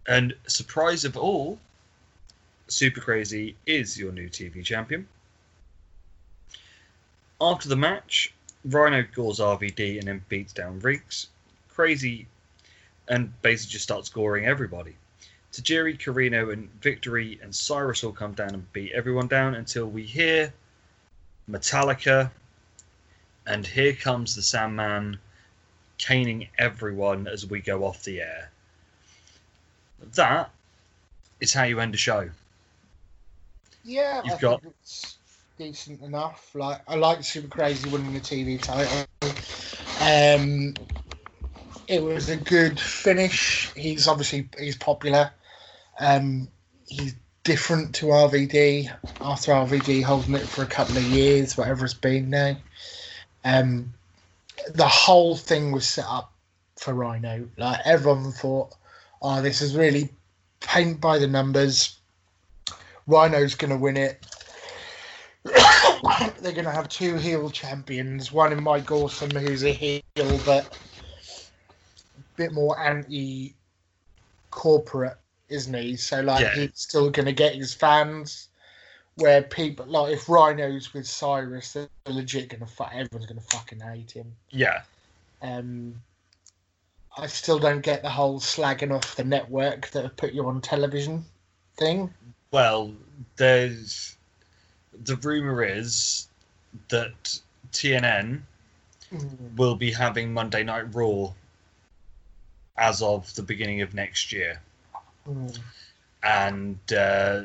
[0.09, 1.61] And surprise of all,
[2.67, 5.07] Super Crazy is your new TV champion.
[7.41, 8.35] After the match,
[8.65, 11.29] Rhino gores RVD and then beats down Riggs.
[11.69, 12.27] Crazy
[13.09, 14.97] and basically just starts goring everybody.
[15.53, 20.03] Tajiri, Corino, and Victory and Cyrus all come down and beat everyone down until we
[20.03, 20.53] hear
[21.49, 22.31] Metallica,
[23.47, 25.19] and here comes the Sandman
[25.99, 28.51] caning everyone as we go off the air.
[30.15, 30.51] That
[31.41, 32.31] is how you end a show.
[33.85, 34.63] Yeah, You've I got-
[35.59, 36.55] decent enough.
[36.55, 39.05] Like I like Super Crazy winning the TV title.
[40.01, 40.75] Um,
[41.87, 43.73] it was a good finish.
[43.75, 45.31] He's obviously he's popular.
[46.01, 46.49] Um,
[46.87, 51.95] he's different to RVD after RVD holding it for a couple of years, whatever it's
[51.95, 52.57] been now.
[53.45, 53.93] Um,
[54.75, 56.33] the whole thing was set up
[56.77, 57.49] for Rhino.
[57.57, 58.75] Like everyone thought,
[59.23, 60.11] oh, this is really
[60.61, 61.99] paint by the numbers.
[63.07, 64.27] Rhino's going to win it.
[66.41, 70.03] They're going to have two heel champions, one in Mike Awesome, who's a heel,
[70.45, 70.79] but
[72.17, 73.55] a bit more anti
[74.51, 75.17] corporate,
[75.49, 75.97] isn't he?
[75.97, 76.55] So, like, Yeah.
[76.55, 78.49] he's still going to get his fans.
[79.17, 83.47] Where people, like, if Rhino's with Cyrus, they're legit going to fuck, everyone's going to
[83.47, 84.35] fucking hate him.
[84.51, 84.83] Yeah.
[85.41, 86.03] Um,
[87.17, 90.61] I still don't get the whole slagging off the network that have put you on
[90.61, 91.25] television
[91.77, 92.13] thing.
[92.51, 92.93] Well,
[93.37, 94.17] there's
[95.05, 96.29] the rumor is
[96.89, 97.39] that
[97.73, 98.41] TNN
[99.57, 101.33] will be having Monday Night Raw
[102.77, 104.61] as of the beginning of next year,
[105.29, 105.59] Mm.
[106.23, 107.43] and uh,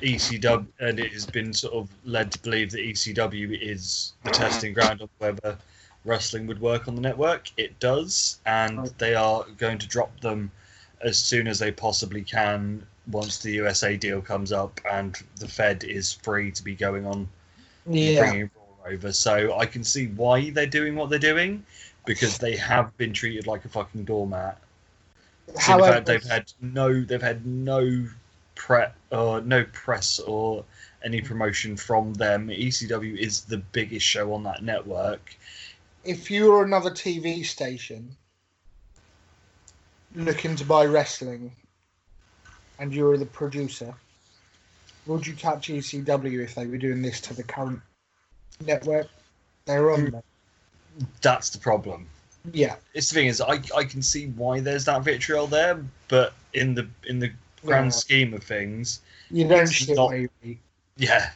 [0.00, 4.72] ECW, and it has been sort of led to believe that ECW is the testing
[4.72, 5.56] ground on whether
[6.04, 7.50] wrestling would work on the network.
[7.56, 10.50] It does, and they are going to drop them
[11.00, 15.84] as soon as they possibly can once the USA deal comes up and the Fed
[15.84, 17.28] is free to be going on
[17.86, 18.20] Yeah.
[18.20, 19.12] bringing Raw over.
[19.12, 21.64] So I can see why they're doing what they're doing
[22.04, 24.58] because they have been treated like a fucking doormat.
[25.58, 28.06] However, had, they've had no, they've had no
[28.54, 30.64] pre or no press or
[31.04, 32.48] any promotion from them.
[32.48, 35.36] ECW is the biggest show on that network.
[36.04, 38.16] if you were another TV station
[40.14, 41.52] looking to buy wrestling
[42.82, 43.94] and you were the producer,
[45.06, 47.80] would you touch ECW if they were doing this to the current
[48.66, 49.06] network
[49.66, 50.00] they're on?
[50.00, 50.10] Mm.
[50.10, 50.22] there?
[51.22, 52.08] That's the problem.
[52.52, 56.32] Yeah, It's the thing is, I I can see why there's that vitriol there, but
[56.54, 57.30] in the in the
[57.64, 57.90] grand Yeah.
[57.90, 60.12] scheme of things, you don't shit not-
[60.96, 61.30] yeah,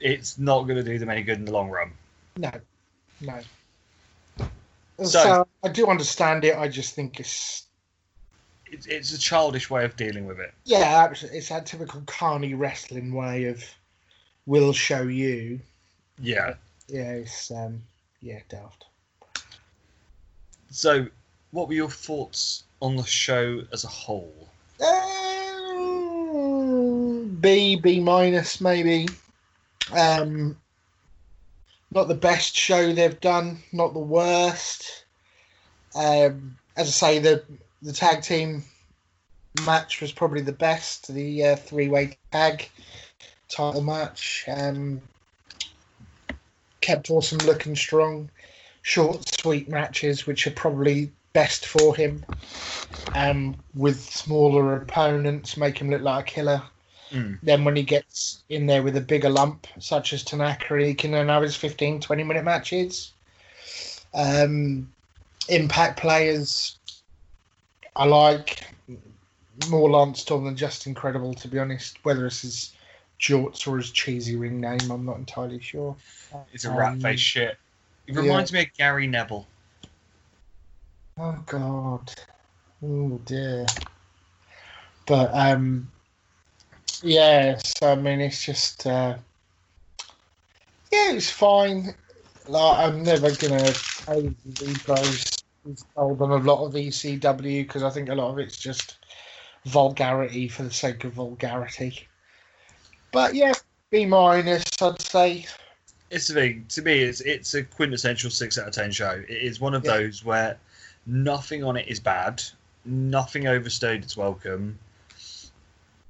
[0.00, 1.92] it's not going to do them any good in the long run.
[2.36, 2.52] No,
[3.22, 3.40] no.
[4.98, 6.56] So, So- I do understand it.
[6.58, 7.64] I just think it's
[8.72, 10.54] It's, it's a childish way of dealing with it.
[10.64, 11.38] yeah, absolutely.
[11.38, 13.62] It's that typical carny wrestling way of
[14.46, 15.60] "we'll show you."
[16.18, 16.54] Yeah.
[16.88, 17.82] Yeah, it's um,
[18.22, 18.86] yeah, daft.
[20.70, 21.06] So,
[21.50, 24.48] what were your thoughts on the show as a whole?
[24.80, 26.08] Um,
[27.42, 29.06] B, B minus maybe.
[29.92, 30.56] Um,
[31.90, 35.04] not the best show they've done, not the worst.
[35.94, 37.44] Um, as I say, the
[37.82, 38.62] the tag team
[39.66, 41.12] match was probably the best.
[41.12, 42.68] The uh, three way tag
[43.48, 45.00] title match um,
[46.80, 48.30] kept awesome looking strong.
[48.82, 52.24] Short, sweet matches, which are probably best for him
[53.14, 56.62] um, with smaller opponents, make him look like a killer.
[57.10, 57.38] Mm.
[57.42, 61.12] Then when he gets in there with a bigger lump, such as Tanaka, he can
[61.12, 63.12] then have his 15, 20 minute matches.
[64.14, 64.92] Um,
[65.48, 66.78] impact players,
[67.94, 68.64] I like
[69.68, 71.98] more Lance Storm than Justin Credible, to be honest.
[72.04, 72.74] Whether it's his
[73.20, 75.96] jorts or his cheesy ring name, I'm not entirely sure.
[76.52, 77.58] It's a rat Um, face shit.
[78.06, 78.20] It yeah.
[78.20, 79.46] reminds me of Gary Neville.
[81.18, 82.12] Oh God.
[82.82, 83.66] Oh dear.
[85.06, 85.90] But um
[87.02, 89.16] yeah, so I mean it's just uh
[90.90, 91.94] yeah, it's fine.
[92.48, 93.72] Like I'm never gonna
[94.08, 95.41] overly boast
[95.94, 98.96] told on a lot of ECW because I think a lot of it's just
[99.66, 102.06] vulgarity for the sake of vulgarity.
[103.12, 103.52] But yeah,
[103.90, 105.46] B minus I'd say.
[106.10, 106.66] It's the thing.
[106.70, 109.22] To me, it's it's a quintessential six out of ten show.
[109.28, 109.98] It is one of Yeah.
[109.98, 110.58] those where
[111.06, 112.42] nothing on it is bad,
[112.84, 114.78] nothing overstayed its welcome.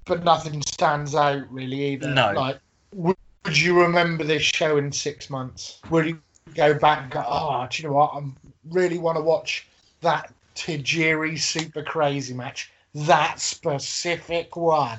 [0.04, 2.12] but nothing stands out really either.
[2.12, 2.32] No.
[2.32, 2.58] Like,
[2.92, 5.80] would would you remember this show in six months?
[5.90, 6.22] Would you
[6.54, 8.12] go back and go, oh, do you know what?
[8.14, 8.22] I
[8.70, 9.66] really want to watch
[10.00, 12.70] that Tajiri Super Crazy match.
[12.94, 14.98] That specific one.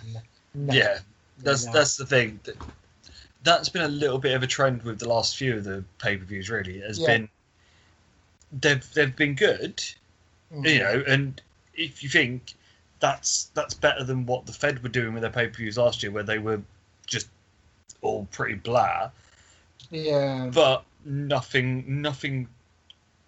[0.53, 0.73] No.
[0.73, 0.99] Yeah,
[1.39, 1.73] that's No.
[1.73, 2.39] that's the thing.
[3.43, 6.17] That's been a little bit of a trend with the last few of the pay
[6.17, 6.49] per views.
[6.49, 7.07] Really, has Yeah.
[7.07, 7.29] been
[8.61, 9.83] they've they've been good,
[10.53, 10.69] Mm.
[10.69, 11.03] you know.
[11.07, 11.41] And
[11.75, 12.53] if you think
[12.99, 16.01] that's that's better than what the Fed were doing with their pay per views last
[16.03, 16.61] year, where they were
[17.05, 17.27] just
[18.01, 19.09] all pretty blah.
[19.91, 20.49] Yeah.
[20.53, 22.47] but nothing nothing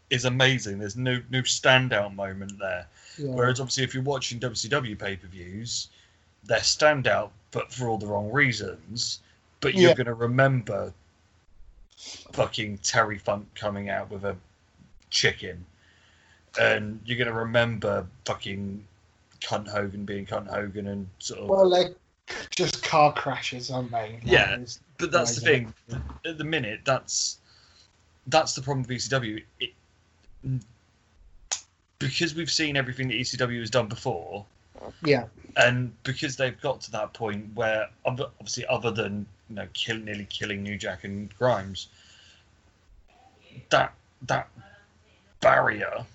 [0.09, 2.85] is amazing there's no no standout moment there
[3.17, 3.27] yeah.
[3.33, 5.87] whereas obviously if you're watching wcw pay-per-views
[6.43, 9.19] they're standout but for all the wrong reasons
[9.61, 9.95] but you're Yeah.
[9.95, 10.93] going to remember
[12.33, 14.35] fucking terry funk coming out with a
[15.09, 15.65] chicken
[16.59, 18.85] and you're going to remember fucking
[19.41, 21.93] cunt hogan being cunt hogan and sort of Well, they're
[22.55, 24.13] just car crashes, aren't they?
[24.13, 24.57] Like, Yeah.
[24.97, 25.73] But that's the thing.
[26.25, 27.39] At the minute, that's
[28.27, 29.43] that's the problem with ECW.
[29.59, 29.71] It,
[31.99, 34.45] because we've seen everything that ECW has done before,
[35.03, 35.25] Yeah.
[35.57, 40.25] and because they've got to that point where, obviously, other than you know, kill, nearly
[40.29, 41.87] killing New Jack and Grimes,
[43.69, 44.49] that that
[45.39, 46.05] barrier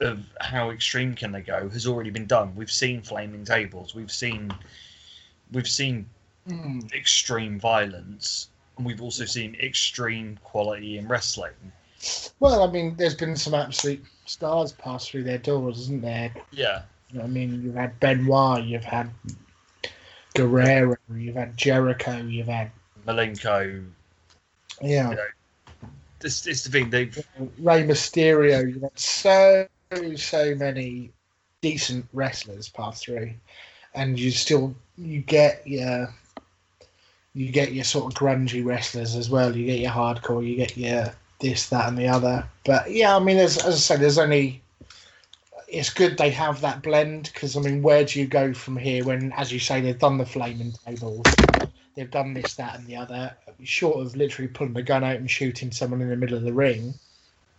[0.00, 2.54] of how extreme can they go has already been done.
[2.54, 3.94] We've seen flaming tables.
[3.94, 4.52] We've seen
[5.52, 6.08] we've seen
[6.48, 6.92] Mm.
[6.92, 11.52] extreme violence, and we've also seen extreme quality in wrestling.
[12.40, 16.34] Well, I mean, there's been some absolute stars pass through their doors, isn't there?
[16.50, 19.10] Yeah, You know what I mean, you've had Benoit, you've had
[20.34, 22.70] Guerrero, you've had Jericho, you've had
[23.06, 23.84] Malenko.
[24.80, 25.26] yeah, You know,
[26.20, 26.90] this, this is the thing.
[26.90, 27.26] They've
[27.58, 28.66] Rey Mysterio.
[28.66, 29.66] You've had so
[30.16, 31.12] so many
[31.60, 33.32] decent wrestlers pass through,
[33.94, 36.12] and you still you get your
[37.34, 39.56] you get your sort of grungy wrestlers as well.
[39.56, 42.46] You get your hardcore, you get your this, that, and the other.
[42.64, 44.60] But yeah, I mean, as, as I said, there's only.
[45.68, 49.04] It's good they have that blend because I mean, where do you go from here
[49.04, 51.22] when, as you say, they've done the flaming tables,
[51.96, 53.34] they've done this, that, and the other.
[53.62, 56.52] Short of literally pulling the gun out and shooting someone in the middle of the
[56.52, 56.92] ring,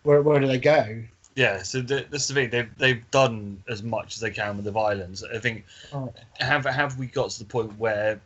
[0.04, 1.02] where where do they go?
[1.36, 2.52] Yeah, so th- that's the thing.
[2.52, 5.24] They've they've done as much as they can with the violence.
[5.24, 6.14] I think Oh.
[6.40, 8.22] have have we got to the point where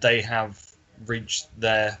[0.00, 0.72] they have
[1.06, 1.98] reached their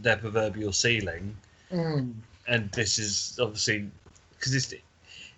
[0.00, 1.36] their proverbial ceiling,
[1.70, 2.14] Mm.
[2.48, 3.90] and this is obviously
[4.32, 4.74] because it's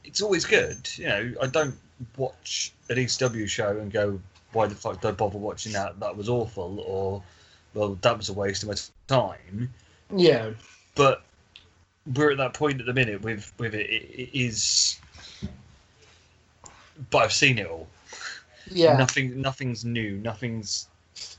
[0.05, 0.89] it's always good.
[0.97, 1.79] You know, I don't
[2.17, 4.21] watch an ECW show and go,
[4.53, 6.01] "Why the fuck did I bother watching that?
[6.01, 7.23] That was awful," or
[7.75, 8.75] "Well, that was a waste of my
[9.07, 9.73] time."
[10.15, 10.51] Yeah,
[10.95, 11.23] but
[12.15, 14.99] we're at that point at the minute with with it, it, it is
[17.11, 17.89] but i've seen it all
[18.71, 18.97] yeah.
[18.97, 20.89] nothing nothing's new nothing's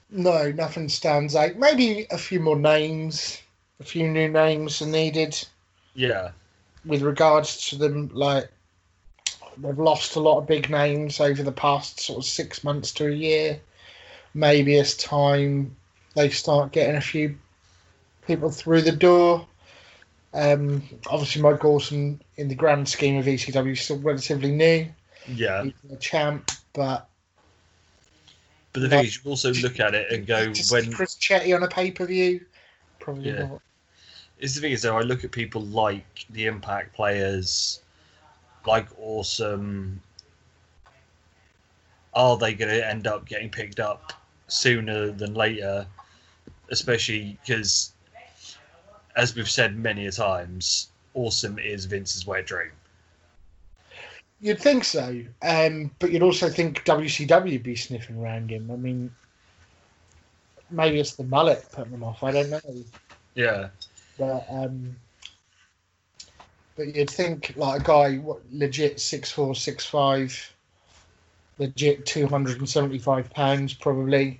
[0.10, 1.56] No, nothing stands out.
[1.56, 3.42] Maybe a few more names,
[3.80, 5.38] a few new names are needed
[5.96, 6.32] yeah
[6.86, 8.10] with regards to them.
[8.14, 8.50] Like
[9.58, 13.08] they've lost a lot of big names over the past sort of six months to
[13.08, 13.60] a year.
[14.34, 15.76] Maybe it's time
[16.16, 17.38] they start getting a few
[18.28, 19.48] people through the door.
[20.34, 24.88] Um, obviously, Mike Awesome, in the grand scheme of ECW, is still relatively new.
[25.28, 27.08] yeah He's a champ, but
[28.76, 31.56] but the thing is you also look at it and go just when Chris Chetti
[31.56, 32.46] on a pay per view,
[33.00, 33.48] probably Yeah.
[33.48, 33.62] not.
[34.40, 37.80] is the thing is though i look at people like the impact players
[38.66, 40.02] like awesome
[42.14, 44.12] are they going to end up getting picked up
[44.50, 45.88] sooner than later
[46.70, 47.94] especially because
[49.16, 52.72] as we've said many a times awesome is vince's wet dream
[54.42, 58.70] You'd think so, um, but you'd also think WCW would be sniffing around him.
[58.70, 59.10] I mean,
[60.70, 62.24] maybe it's the mullet putting them off.
[62.24, 62.62] I don't know,
[63.34, 63.70] yeah
[64.18, 64.96] but um,
[66.76, 70.54] but you'd think like a guy what legit six four six five,
[71.58, 74.40] legit two hundred and seventy five pounds probably.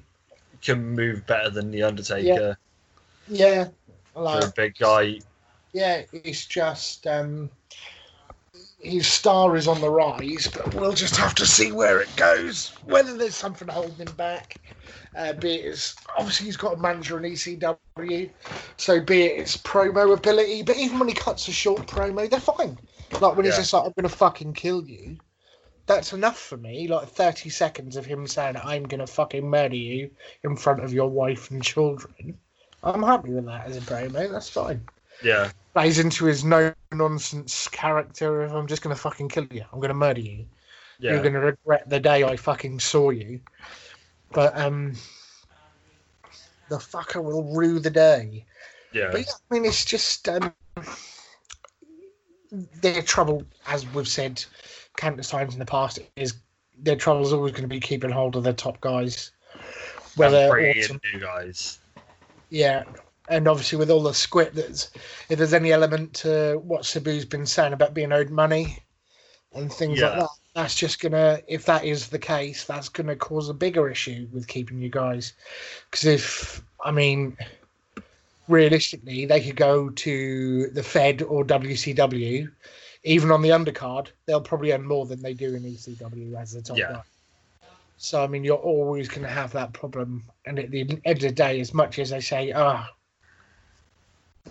[0.62, 2.58] can move better than the undertaker
[3.28, 3.68] Yeah,
[4.14, 5.20] for like a big guy
[5.74, 7.50] yeah, it's just um,
[8.86, 12.70] his star is on the rise, but we'll just have to see where it goes.
[12.84, 14.60] Whether there's something holding him back,
[15.16, 18.30] uh, be it his, obviously he's got a manager in ECW,
[18.78, 20.64] so be it his promo ability.
[20.64, 22.78] But even when he cuts a short promo, they're fine.
[23.20, 25.18] Like when he's just like, "I'm gonna fucking kill you."
[25.88, 26.88] That's enough for me.
[26.88, 30.10] Like 30 seconds of him saying, I'm to fucking murder you
[30.44, 32.40] in front of your wife and children.
[32.82, 34.32] I'm happy with that as a promo.
[34.32, 34.82] That's fine
[35.24, 39.66] yeah plays into his no nonsense character of I'm just gonna fucking kill you.
[39.72, 40.46] I'm gonna murder you.
[41.00, 43.42] yeah You're gonna regret the day I fucking saw you.
[44.32, 44.94] But um
[46.70, 48.46] the fucker will rue the day.
[48.94, 50.54] yeah But yeah, I mean it's just um
[52.82, 54.44] their trouble, as we've said
[54.96, 56.36] countless times in the past, is
[56.78, 59.32] their trouble is always going to be keeping hold of their top guys.
[60.16, 61.80] Whether and pretty new guys
[62.50, 62.84] yeah,
[63.30, 64.92] and obviously with all the squid, that's
[65.30, 68.80] if there's any element to what Sabu's been saying about being owed money
[69.54, 71.40] and things like that, that's just gonna.
[71.48, 75.34] If that is the case, that's gonna cause a bigger issue with keeping you guys.
[75.90, 77.36] Because if I mean,
[78.48, 82.52] realistically, they could go to the Fed or WCW,
[83.04, 86.62] even on the undercard, they'll probably earn more than they do in ECW as the
[86.62, 86.94] top Yeah.
[86.94, 87.02] guy.
[87.98, 90.24] So I mean, you're always going to have that problem.
[90.46, 92.88] And at the end of the day, as much as they say, ah,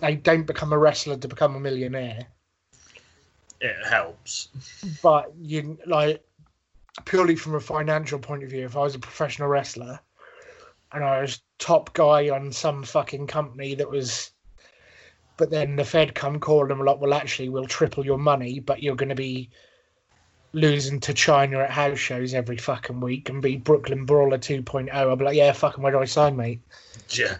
[0.01, 2.27] they don't become a wrestler to become a millionaire,
[3.61, 4.49] it helps
[5.01, 6.23] but you like
[7.03, 8.65] purely from a financial point of view.
[8.65, 9.99] If I was a professional wrestler
[10.91, 14.31] and I was top guy on some fucking company that was,
[15.35, 18.81] but then the Fed come calling them like, well, actually, we'll triple your money, but
[18.81, 19.49] you're going to be
[20.53, 24.93] losing to Chyna at house shows every fucking week and be Brooklyn Brawler 2.0.
[24.93, 26.61] I'll be like, yeah, fucking, where do I sign, mate?
[27.09, 27.37] yeah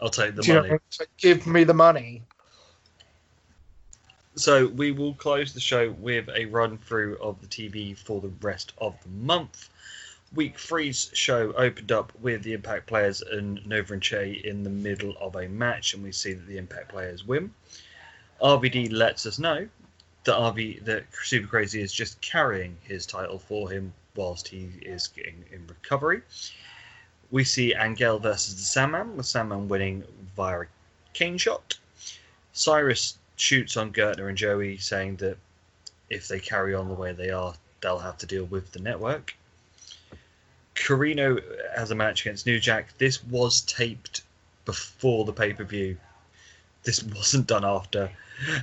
[0.00, 0.80] i'll take the Do you know money mean?
[0.90, 2.22] So give me the money.
[4.36, 8.32] So we will close the show with a run through of the TV for the
[8.40, 9.70] rest of the month.
[10.34, 14.70] Week three's show opened up with the Impact players and Nova and Che in the
[14.70, 17.54] middle of a match, and we see that the Impact players win.
[18.42, 19.68] RVD lets us know
[20.24, 25.06] that RV that Super Crazy is just carrying his title for him whilst he is
[25.06, 26.22] getting in recovery.
[27.34, 30.04] We see Angel versus the Sandman, with Sandman winning
[30.36, 30.66] via a
[31.14, 31.76] cane shot.
[32.52, 35.36] Cyrus shoots on Gertner and Joey, saying that
[36.08, 39.34] if they carry on the way they are, they'll have to deal with the network.
[40.76, 41.42] Corino
[41.74, 42.96] has a match against New Jack.
[42.98, 44.22] This was taped
[44.64, 45.96] before the pay per view,
[46.84, 48.12] this wasn't done after.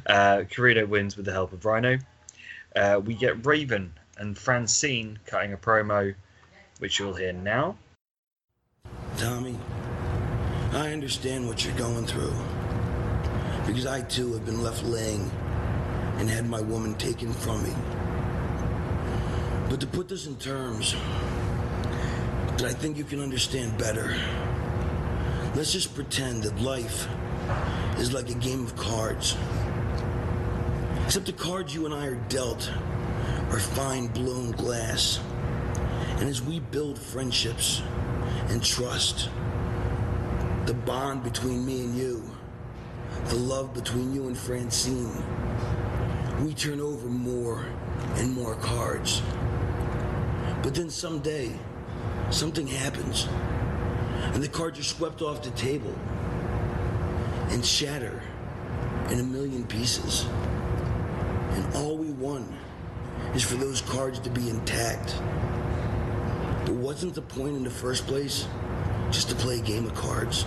[0.06, 2.00] Uh, Corino wins with the help of Rhino.
[2.74, 6.16] Uh, we get Raven and Francine cutting a promo,
[6.80, 7.76] which you'll hear now.
[9.22, 9.56] Tommy,
[10.74, 12.34] I understand what you're going through.
[13.68, 15.30] Because I too have been left laying
[16.18, 17.72] and had my woman taken from me.
[19.70, 20.96] But to put this in terms
[22.58, 24.20] that I think you can understand better,
[25.54, 27.08] let's just pretend that life
[28.00, 29.38] is like a game of cards.
[31.06, 32.72] Except the cards you and I are dealt
[33.52, 35.20] are fine blown glass.
[36.18, 37.84] And as we build friendships
[38.50, 39.30] and trust,
[40.66, 42.24] the bond between me and you,
[43.28, 45.12] the love between you and Francine,
[46.44, 47.66] we turn over more
[48.16, 49.22] and more cards.
[50.64, 51.52] But then someday,
[52.30, 53.28] something happens,
[54.34, 55.94] and the cards are swept off the table
[57.50, 58.22] and shatter
[59.10, 60.26] in a million pieces.
[61.52, 62.50] And all we want
[63.36, 65.16] is for those cards to be intact.
[66.66, 68.48] But wasn't the point in the first place
[69.10, 70.46] just to play a game of cards?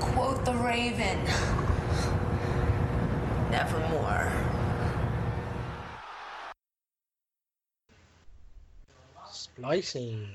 [0.00, 1.24] Quote the Raven.
[3.50, 4.32] Nevermore.
[9.30, 10.26] Splicey.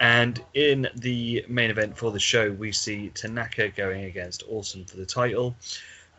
[0.00, 4.96] And in the main event for the show, we see Tanaka going against Awesome for
[4.96, 5.54] the title.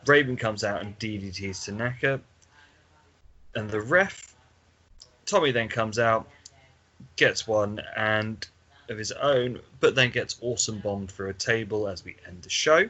[0.06, 2.20] Raven comes out and DDTs Tanaka.
[3.54, 4.33] And the ref,
[5.26, 6.28] Tommy then comes out,
[7.16, 8.46] gets one and
[8.88, 12.50] of his own, but then gets Awesome bombed through a table as we end the
[12.50, 12.88] show.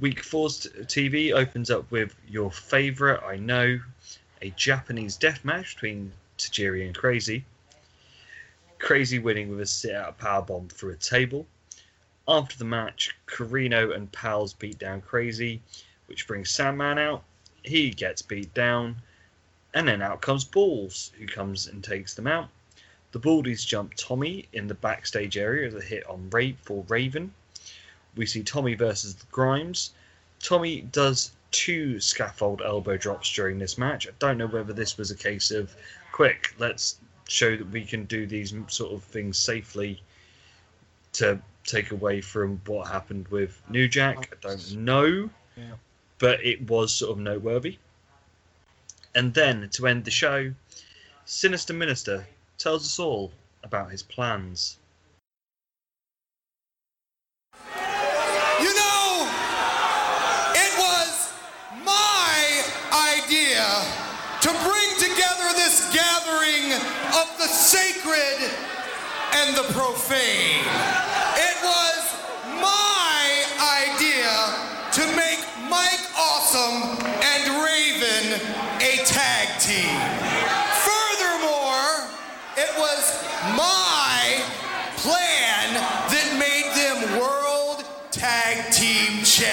[0.00, 3.78] Week 4's TV opens up with your favourite, I know,
[4.40, 7.44] a Japanese death match between Tajiri and Crazy.
[8.78, 11.46] Crazy winning with a sit out power bomb through a table.
[12.26, 15.60] After the match, Corino and Pals beat down Crazy,
[16.06, 17.22] which brings Sandman out.
[17.62, 18.96] He gets beat down,
[19.74, 22.48] and then out comes Balls, who comes and takes them out.
[23.12, 27.32] The Baldies jump Tommy in the backstage area as a hit on Ra- for Raven.
[28.16, 29.90] We see Tommy versus Grimes.
[30.40, 34.06] Tommy does two scaffold elbow drops during this match.
[34.08, 35.74] I don't know whether this was a case of
[36.10, 40.02] quick, let's show that we can do these sort of things safely
[41.14, 44.34] to take away from what happened with New Jack.
[44.44, 45.74] I don't know, Yeah.
[46.18, 47.78] but it was sort of noteworthy.
[49.14, 50.52] And then to end the show,
[51.26, 52.26] Sinister Minister
[52.56, 53.30] tells us all
[53.62, 54.78] about his plans.
[58.60, 59.28] You know,
[60.54, 61.32] it was
[61.84, 63.66] my idea
[64.40, 66.72] to bring together this gathering
[67.20, 68.50] of the sacred
[69.34, 71.11] and the profane.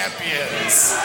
[0.09, 0.97] Champions.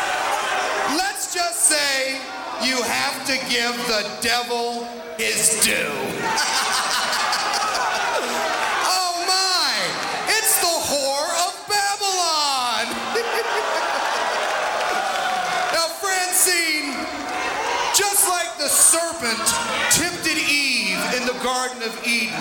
[0.97, 2.19] Let's just say
[2.63, 4.85] you have to give the devil
[5.19, 5.73] his due.
[8.87, 9.75] oh my,
[10.29, 12.87] it's the whore of Babylon.
[15.73, 16.95] now, Francine,
[17.95, 19.41] just like the serpent
[19.91, 22.35] tempted Eve in the Garden of Eden,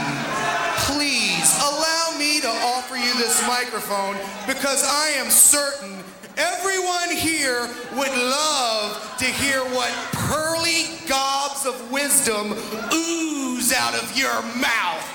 [0.90, 4.18] please allow me to offer you this microphone
[4.48, 6.04] because I am certain
[6.38, 12.54] everyone here would love to hear what pearly gobs of wisdom
[12.94, 15.10] ooze out of your mouth.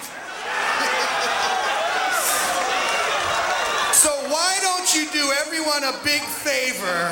[3.95, 7.11] So why don't you do everyone a big favor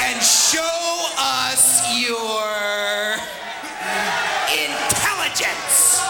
[0.00, 3.16] and show us your
[4.52, 6.05] intelligence?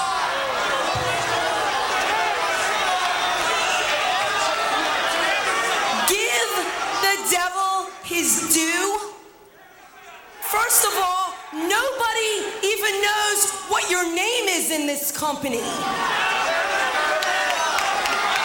[15.16, 15.64] Company.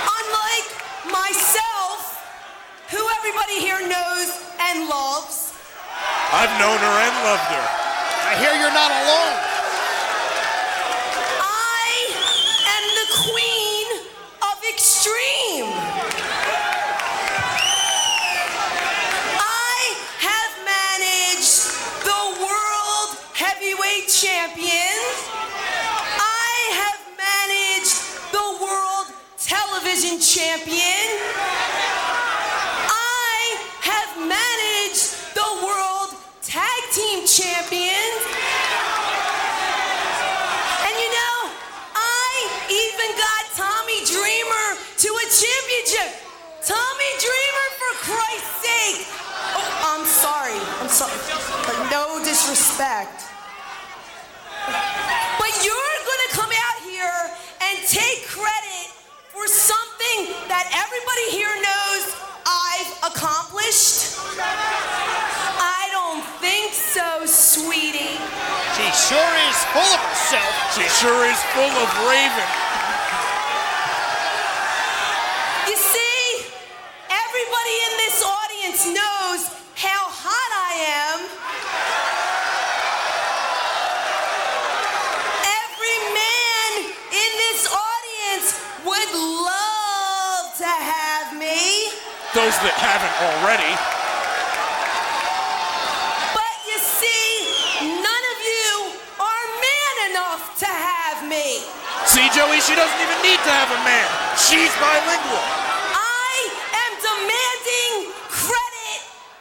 [0.08, 0.70] Unlike
[1.12, 2.00] myself,
[2.90, 5.52] who everybody here knows and loves.
[6.32, 7.68] I've known her and loved her.
[8.24, 9.51] I hear you're not alone.
[30.02, 30.02] Champion.
[30.02, 31.06] Television champion.
[32.90, 33.38] I
[33.86, 38.22] have managed the world tag team champions.
[40.82, 41.38] And you know,
[41.94, 42.34] I
[42.74, 44.68] even got Tommy Dreamer
[45.06, 46.18] to a championship.
[46.66, 49.06] Tommy Dreamer, for Christ's sake.
[49.54, 50.58] Oh, I'm sorry.
[50.82, 51.14] I'm sorry.
[51.68, 53.30] But no disrespect.
[54.66, 57.22] But you're going to come out here
[57.70, 58.90] and take credit
[59.30, 59.82] for something
[61.12, 62.16] everybody here knows
[62.46, 64.18] I've accomplished?
[64.40, 68.20] I don't think so, sweetie.
[68.76, 70.54] She sure is full of herself.
[70.76, 72.50] She sure is full of Raven.
[75.68, 76.46] You see,
[77.10, 79.42] everybody in this audience knows
[79.76, 80.74] how hot I
[81.04, 81.20] am.
[85.60, 86.72] Every man
[87.12, 88.48] in this audience
[88.86, 89.62] would love
[90.58, 91.90] to have me.
[92.34, 93.74] Those that haven't already.
[96.38, 98.74] But you see, none of you
[99.18, 101.66] are man enough to have me.
[102.06, 104.06] See, Joey, she doesn't even need to have a man.
[104.38, 105.42] She's bilingual.
[105.98, 106.34] I
[106.86, 109.00] am demanding credit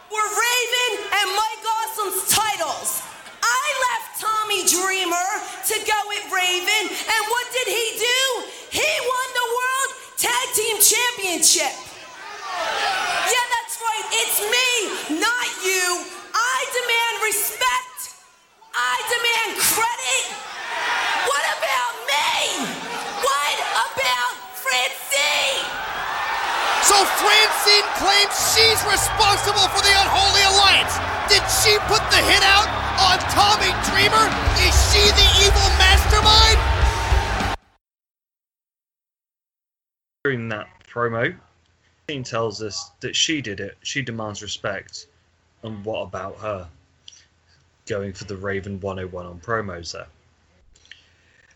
[0.09, 3.05] for Raven and Mike Awesome's titles.
[3.45, 5.29] I left Tommy Dreamer
[5.69, 8.21] to go with Raven, and what did he do?
[8.81, 11.90] He won the World Tag Team Championship.
[13.31, 14.07] Yeah, that's right.
[14.25, 14.69] It's me,
[15.21, 16.05] not you.
[16.35, 18.17] I demand respect.
[18.75, 20.25] I demand credit.
[21.29, 22.65] What about me?
[23.23, 23.57] What
[23.89, 25.65] about Francine?
[26.87, 30.99] So Francine claims she's responsible for the unholy alliance.
[31.31, 32.67] Did she put the hit out
[32.99, 34.27] on Tommy Dreamer?
[34.65, 36.59] Is she the evil mastermind?
[40.25, 41.35] During that promo,
[42.11, 43.79] Dean tells us that she did it.
[43.85, 45.07] She demands respect.
[45.63, 46.69] And what about her?
[47.87, 50.09] Going for the Raven 101 on promos there.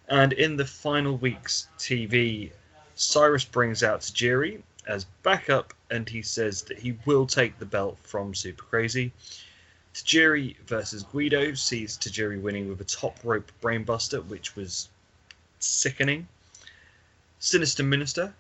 [0.09, 2.53] And in the final week's TV,
[2.95, 7.99] Cyrus brings out Tajiri as backup and he says that he will take the belt
[8.05, 9.11] from Super Crazy.
[9.93, 14.89] Tajiri versus Guido sees Tajiri winning with a top rope brainbuster, which was
[15.59, 16.29] sickening.
[17.41, 18.33] Sinister Minister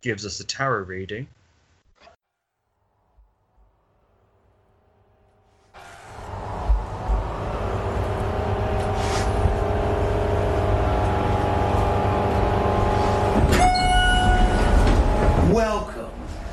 [0.00, 1.28] gives us a tarot reading.
[15.52, 16.08] Welcome.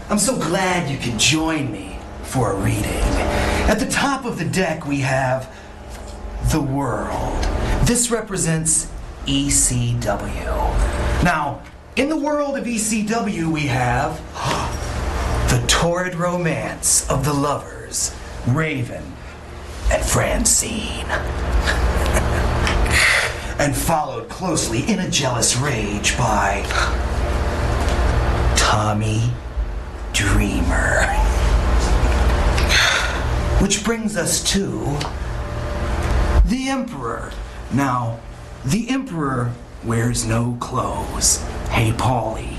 [0.10, 3.04] I'm so glad you could join me for a reading.
[3.70, 5.48] At the top of the deck, we have
[6.52, 7.44] the world.
[7.84, 8.92] This represents
[9.28, 10.04] ECW.
[11.24, 11.62] Now,
[11.96, 14.18] in the world of ECW, we have
[15.52, 18.12] the torrid romance of the lovers,
[18.48, 19.14] Raven
[19.92, 21.06] and Francine.
[23.60, 26.64] and followed closely in a jealous rage by
[28.58, 29.32] Tommy
[30.14, 31.08] Dreamer.
[33.62, 34.98] Which brings us to
[36.46, 37.32] the Emperor.
[37.72, 38.20] Now,
[38.66, 39.54] the Emperor
[39.84, 41.38] wears no clothes.
[41.70, 42.58] Hey, Paulie,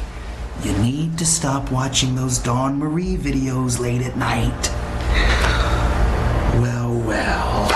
[0.62, 4.70] you need to stop watching those Dawn Marie videos late at night.
[6.60, 7.68] Well, well.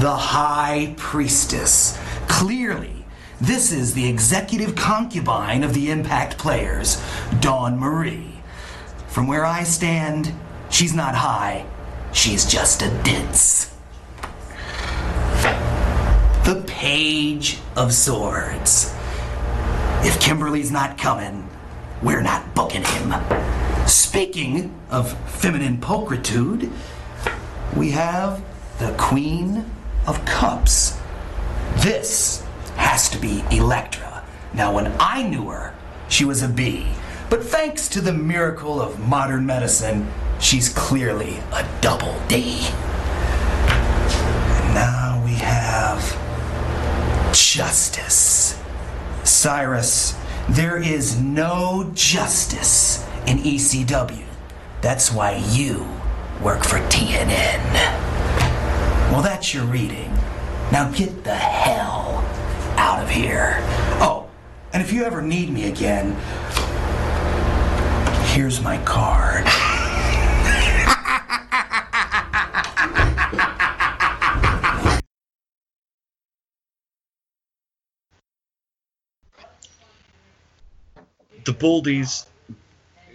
[0.00, 1.98] The High Priestess.
[2.28, 3.04] Clearly,
[3.40, 7.02] this is the executive concubine of the Impact players,
[7.40, 8.33] Dawn Marie.
[9.14, 10.32] From where I stand,
[10.70, 11.66] she's not high,
[12.12, 13.72] she's just a ditz.
[16.44, 18.92] The Page of Swords.
[20.00, 21.48] If Kimberly's not coming,
[22.02, 23.14] we're not booking him.
[23.86, 26.72] Speaking of feminine pulchritude,
[27.76, 28.42] we have
[28.80, 29.64] the Queen
[30.08, 30.98] of Cups.
[31.76, 34.24] This has to be Elektra.
[34.52, 35.72] Now, when I knew her,
[36.08, 36.88] she was a B.
[37.34, 40.06] But thanks to the miracle of modern medicine,
[40.38, 42.60] she's clearly a double D.
[44.52, 46.00] And now we have
[47.34, 48.56] justice.
[49.24, 50.16] Cyrus,
[50.48, 54.26] there is no justice in ECW.
[54.80, 55.88] That's why you
[56.40, 57.64] work for TNN.
[59.10, 60.12] Well, that's your reading.
[60.70, 62.24] Now get the hell
[62.76, 63.56] out of here.
[64.00, 64.30] Oh,
[64.72, 66.16] and if you ever need me again,
[68.34, 69.44] here's my card.
[81.44, 82.26] the Baldies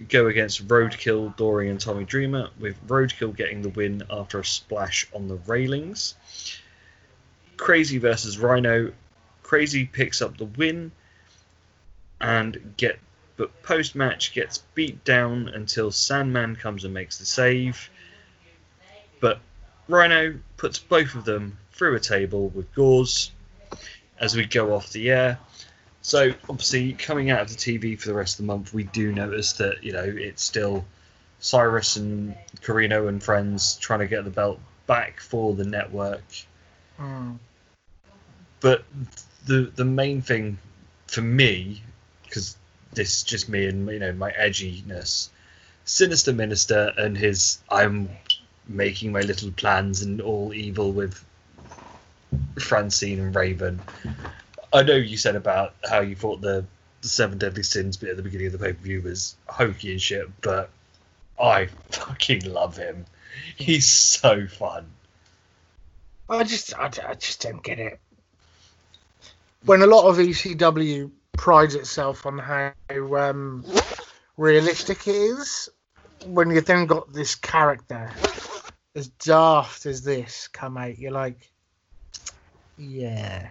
[0.08, 5.06] go against Roadkill, Doring, and Tommy Dreamer, with Roadkill getting the win after a splash
[5.14, 6.16] on the railings.
[7.58, 8.94] Crazy versus Rhino.
[9.44, 10.94] Crazy picks up the win
[12.22, 13.00] and get
[13.40, 17.90] but post match gets beat down until Sandman comes and makes the save.
[19.22, 19.40] But
[19.88, 23.32] Rhino puts both of them through a table with gauze
[24.20, 25.40] as we go off the air.
[26.02, 29.14] So obviously, coming out of the TV for the rest of the month, we do
[29.14, 30.86] notice that you know it's still
[31.40, 36.26] Cyrus and Corino and friends trying to get the belt back for the network.
[37.00, 37.38] Mm.
[38.60, 38.84] But
[39.46, 40.58] the the main thing
[41.08, 41.82] for me,
[42.24, 42.58] because
[42.94, 45.30] this is just me and you know my edginess,
[45.86, 48.10] Sinister Minister and his I'm
[48.68, 51.24] making my little plans and all evil with
[52.60, 53.82] Francine and Raven.
[54.72, 56.66] I know you said about how you thought the,
[57.02, 59.92] the Seven Deadly Sins bit at the beginning of the pay per view was hokey
[59.92, 60.70] and shit, but
[61.42, 63.06] I fucking love him.
[63.56, 64.86] He's so fun.
[66.30, 68.00] I just, I, I just don't get it.
[69.66, 72.74] When a lot of ECW prides itself on how
[73.16, 73.66] um,
[74.38, 75.70] realistic it is,
[76.26, 78.12] when you then got this character
[78.96, 81.50] as daft as this come out, you're like,
[82.78, 83.50] yeah.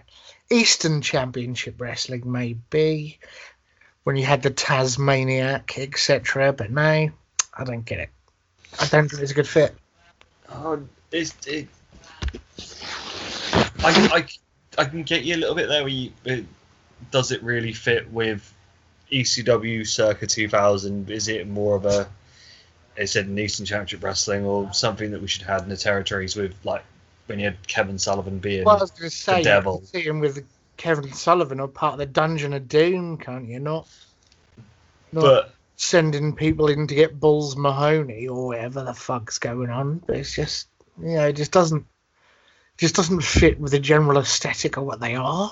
[0.49, 3.19] Eastern Championship Wrestling maybe
[4.03, 6.53] when you had the Tasmaniac, etc.
[6.53, 6.81] But no,
[7.53, 8.09] I don't get it.
[8.79, 9.75] I don't think it's a good fit.
[10.49, 10.81] Oh,
[11.11, 11.67] it's it.
[13.83, 14.27] I can I,
[14.77, 15.83] I can get you a little bit there.
[15.83, 16.11] Where you,
[17.11, 18.53] does it really fit with
[19.11, 21.09] ECW circa 2000?
[21.09, 22.07] Is it more of a,
[22.97, 26.35] I said, an Eastern Championship Wrestling or something that we should have in the territories
[26.35, 26.83] with like
[27.27, 29.77] when you had Kevin Sullivan being Well, I was to say, you devil.
[29.77, 30.45] can see him with
[30.77, 33.59] Kevin Sullivan or part of the Dungeon of Doom, can't you?
[33.59, 33.87] Not,
[35.11, 39.99] not but sending people in to get Balls Mahoney or whatever the fuck's going on.
[40.05, 40.67] But it's just,
[40.99, 41.85] you know, it just doesn't,
[42.77, 45.51] just doesn't fit with the general aesthetic of what they are.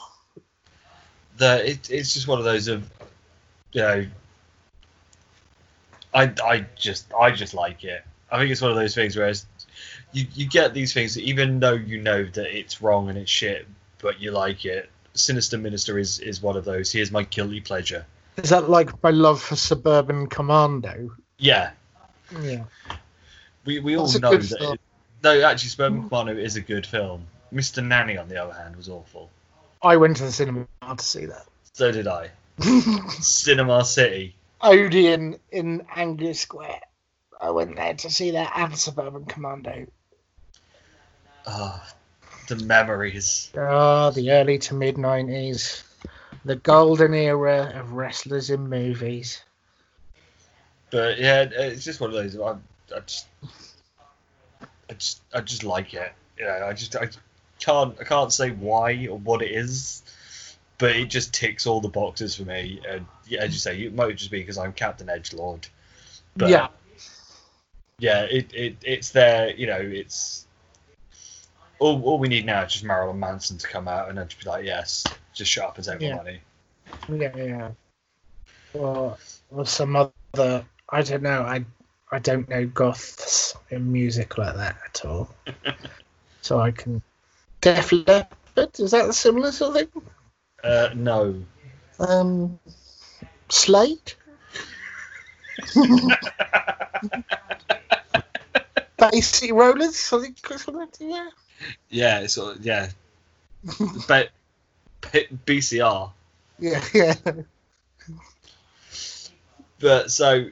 [1.37, 2.89] The it, it's just one of those of
[3.71, 4.05] you know
[6.13, 8.03] I I just I just like it.
[8.31, 9.45] I think it's one of those things where it's,
[10.11, 13.31] you you get these things that even though you know that it's wrong and it's
[13.31, 13.67] shit,
[13.99, 14.89] but you like it.
[15.13, 16.91] Sinister Minister is is one of those.
[16.91, 18.05] He is my guilty pleasure.
[18.37, 21.11] Is that like my love for Suburban Commando?
[21.37, 21.71] Yeah,
[22.41, 22.63] Yeah.
[23.65, 24.73] we we all That's a know that.
[24.73, 24.79] It,
[25.23, 27.25] no, actually, Suburban Commando is a good film.
[27.53, 27.83] Mr.
[27.85, 29.29] Nanny, on the other hand, was awful.
[29.81, 30.67] I went to the cinema
[30.97, 31.45] to see that.
[31.73, 32.31] So did I.
[33.19, 34.35] Cinema City.
[34.61, 36.81] Odeon in Anglia Square.
[37.39, 39.85] I went there to see that and Suburban Commando.
[41.45, 41.93] Ah,
[42.47, 43.51] the memories.
[43.55, 45.83] Ah, the early to mid 90s.
[46.45, 49.41] The golden era of wrestlers in movies.
[50.89, 52.37] But yeah, it's just one of those.
[52.39, 53.27] I, I just,
[54.89, 56.13] I just, I just like it.
[56.37, 57.09] You know, I just, I
[57.59, 60.03] can't, I can't say why or what it is,
[60.77, 62.81] but it just ticks all the boxes for me.
[62.87, 65.67] And yeah, as you say, it might just be because I'm Captain Edge Lord.
[66.35, 66.67] But yeah.
[67.99, 69.55] yeah, it, it, it's there.
[69.55, 70.45] You know, it's
[71.79, 74.43] all, all we need now is just Marilyn Manson to come out and then just
[74.43, 75.03] be like, yes,
[75.33, 76.17] just shut up and take Yeah.
[76.17, 76.41] my money.
[77.09, 77.71] Yeah, yeah.
[78.73, 79.17] Or,
[79.51, 80.65] or some other.
[80.89, 81.41] I don't know.
[81.41, 81.65] I
[82.11, 85.29] I don't know goths in music like that at all.
[86.41, 87.01] so I can.
[87.75, 90.01] Def Leppard is that a similar sort of thing?
[90.63, 91.43] Uh, no,
[91.99, 92.57] Um,
[93.49, 94.13] Slade.
[98.97, 99.21] Bay
[99.51, 100.13] Rollers.
[100.13, 101.29] I think something like that, yeah.
[101.89, 102.27] yeah,
[102.57, 102.89] of, yeah,
[104.07, 104.29] but
[105.45, 106.11] BCR.
[106.59, 107.15] Yeah, yeah.
[109.79, 110.49] But so,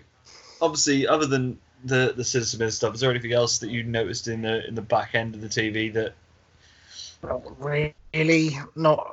[0.62, 4.42] obviously, other than the the Citizen stuff, is there anything else that you noticed in
[4.42, 6.14] the in the back end of the TV that?
[7.24, 8.58] Not really.
[8.76, 9.08] Not.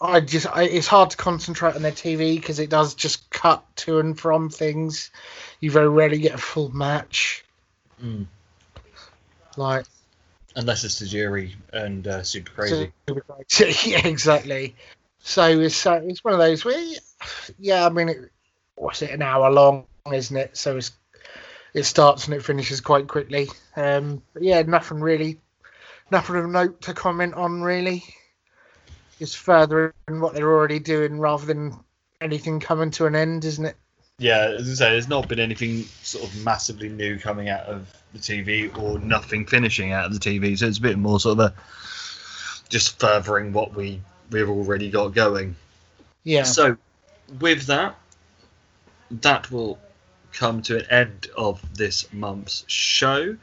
[0.00, 0.46] I just.
[0.46, 4.18] I, it's hard to concentrate on their TV because it does just cut to and
[4.18, 5.10] from things.
[5.60, 7.44] You very rarely get a full match.
[8.02, 8.26] Mm.
[9.56, 9.86] Like.
[10.56, 12.92] Unless it's Tajiri and uh, Super Crazy.
[13.90, 14.76] Yeah, exactly.
[15.18, 16.94] So it's uh, it's one of those where,
[17.58, 18.30] yeah, I mean, it,
[18.76, 20.56] what's it an hour long, isn't it?
[20.56, 20.92] So it's
[21.72, 23.48] it starts and it finishes quite quickly.
[23.74, 25.40] Um, but yeah, nothing really,
[26.10, 28.04] nothing of note to comment on really.
[29.20, 31.74] It's furthering what they're already doing rather than
[32.20, 33.76] anything coming to an end, isn't it?
[34.18, 37.92] Yeah, as I say, there's not been anything sort of massively new coming out of
[38.12, 40.56] the TV or nothing finishing out of the TV.
[40.56, 41.54] So it's a bit more sort of a
[42.68, 44.00] just furthering what we
[44.30, 45.56] we've already got going.
[46.22, 46.44] Yeah.
[46.44, 46.76] So,
[47.40, 47.96] with that,
[49.10, 49.78] that will
[50.32, 53.36] come to an end of this month's show.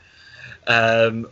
[0.67, 1.27] Um,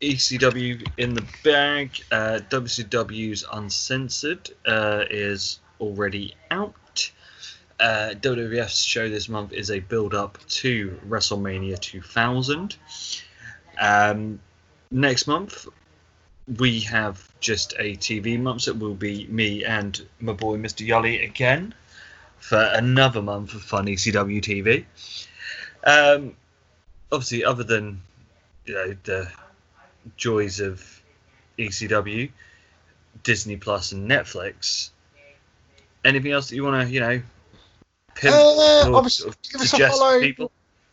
[0.00, 1.90] ECW in the bag.
[2.10, 7.10] Uh, WCW's Uncensored uh, is already out.
[7.80, 12.76] Uh, WWF's show this month is a build up to WrestleMania 2000.
[13.80, 14.40] Um,
[14.90, 15.66] next month,
[16.58, 20.86] we have just a TV month, so it will be me and my boy Mr.
[20.86, 21.74] Yully again
[22.38, 24.84] for another month of fun ECW TV.
[25.84, 26.36] Um,
[27.10, 28.02] obviously, other than
[28.66, 29.30] you know the
[30.16, 31.02] joys of
[31.58, 32.30] ECW,
[33.22, 34.90] Disney Plus, and Netflix,
[36.04, 37.22] anything else that you want to you know
[38.14, 40.20] pimp Uh, or obviously, sort of give us a suggest follow.
[40.20, 40.50] people?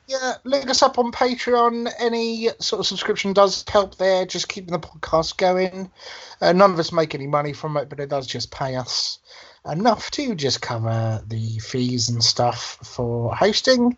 [0.08, 1.90] Yeah, link us up on Patreon.
[2.00, 5.90] Any sort of subscription does help there, just keeping the podcast going.
[6.42, 9.20] Uh, none of us make any money from it, but it does just pay us
[9.70, 13.96] enough to just cover the fees and stuff for hosting,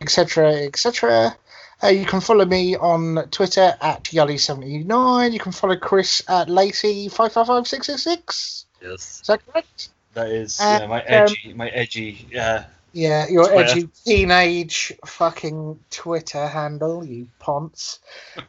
[0.00, 1.36] etc., etc.
[1.82, 5.32] Uh, you can follow me on Twitter at Yully79.
[5.32, 8.64] You can follow Chris at Lacey555666.
[8.82, 9.90] Yes, Is that correct?
[10.14, 12.26] that is Uh, yeah, my um, edgy, my edgy.
[12.36, 13.70] Uh, Yeah, your Twitter.
[13.70, 18.00] edgy teenage fucking Twitter handle, you ponce.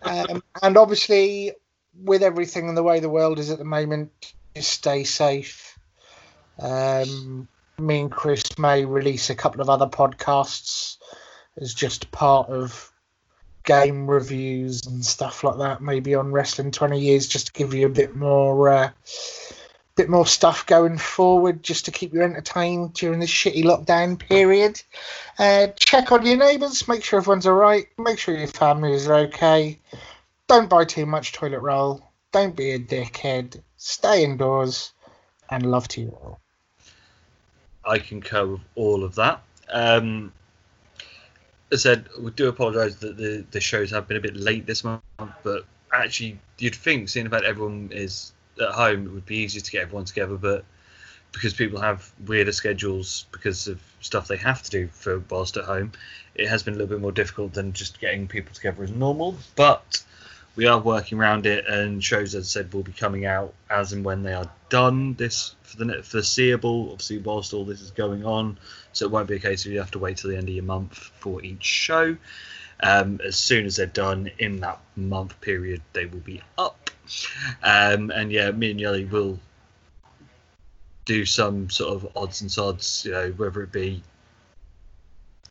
[0.01, 1.51] Um, and obviously,
[2.03, 5.77] with everything and the way the world is at the moment, just stay safe.
[6.57, 7.47] Um,
[7.77, 10.97] me and Chris may release a couple of other podcasts
[11.57, 12.89] as just part of
[13.70, 17.86] game reviews and stuff like that, maybe on Wrestling 20 Years, just to give you
[17.86, 18.68] a bit more.
[18.70, 18.90] Uh,
[19.96, 24.82] bit more stuff going forward just to keep you entertained during this shitty lockdown period.
[25.38, 29.78] Uh, check on your neighbours, make sure everyone's alright, make sure your families are okay.
[30.48, 32.02] Don't buy too much toilet roll,
[32.32, 34.94] don't be a dickhead, stay indoors,
[35.50, 36.40] and love to you all.
[37.84, 39.44] I concur with all of that.
[39.72, 40.32] Um,
[41.72, 44.84] I said, we do apologise that the, the shows have been a bit late this
[44.84, 45.04] month,
[45.44, 49.72] but actually, you'd think, seeing about everyone is at home, it would be easier to
[49.72, 50.66] get everyone together, but
[51.32, 55.66] because people have weirder schedules because of stuff they have to do for whilst at
[55.66, 55.91] home,
[56.36, 59.38] it has been a little bit more difficult than just getting people together as normal.
[59.56, 60.04] But
[60.60, 63.94] we are working around it, and shows, as I said, will be coming out as
[63.94, 65.14] and when they are done.
[65.14, 68.60] This for the foreseeable, obviously, whilst all this is going on,
[68.91, 70.53] so it won't be a case of you have to wait till the end of
[70.53, 72.18] your month for each show.
[72.84, 76.90] Um, as soon as they're done in that month period, they will be up.
[77.64, 79.40] Um, and yeah, me and Yelly will
[81.06, 84.03] do some sort of odds and sods, you know, whether it be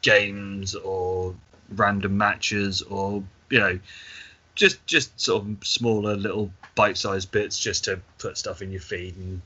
[0.03, 1.35] games or
[1.71, 3.79] random matches or you know
[4.59, 9.17] just just sort of smaller little bite-sized bits just to put stuff in your feed
[9.17, 9.41] and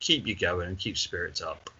[0.00, 1.70] keep you going and keep spirits up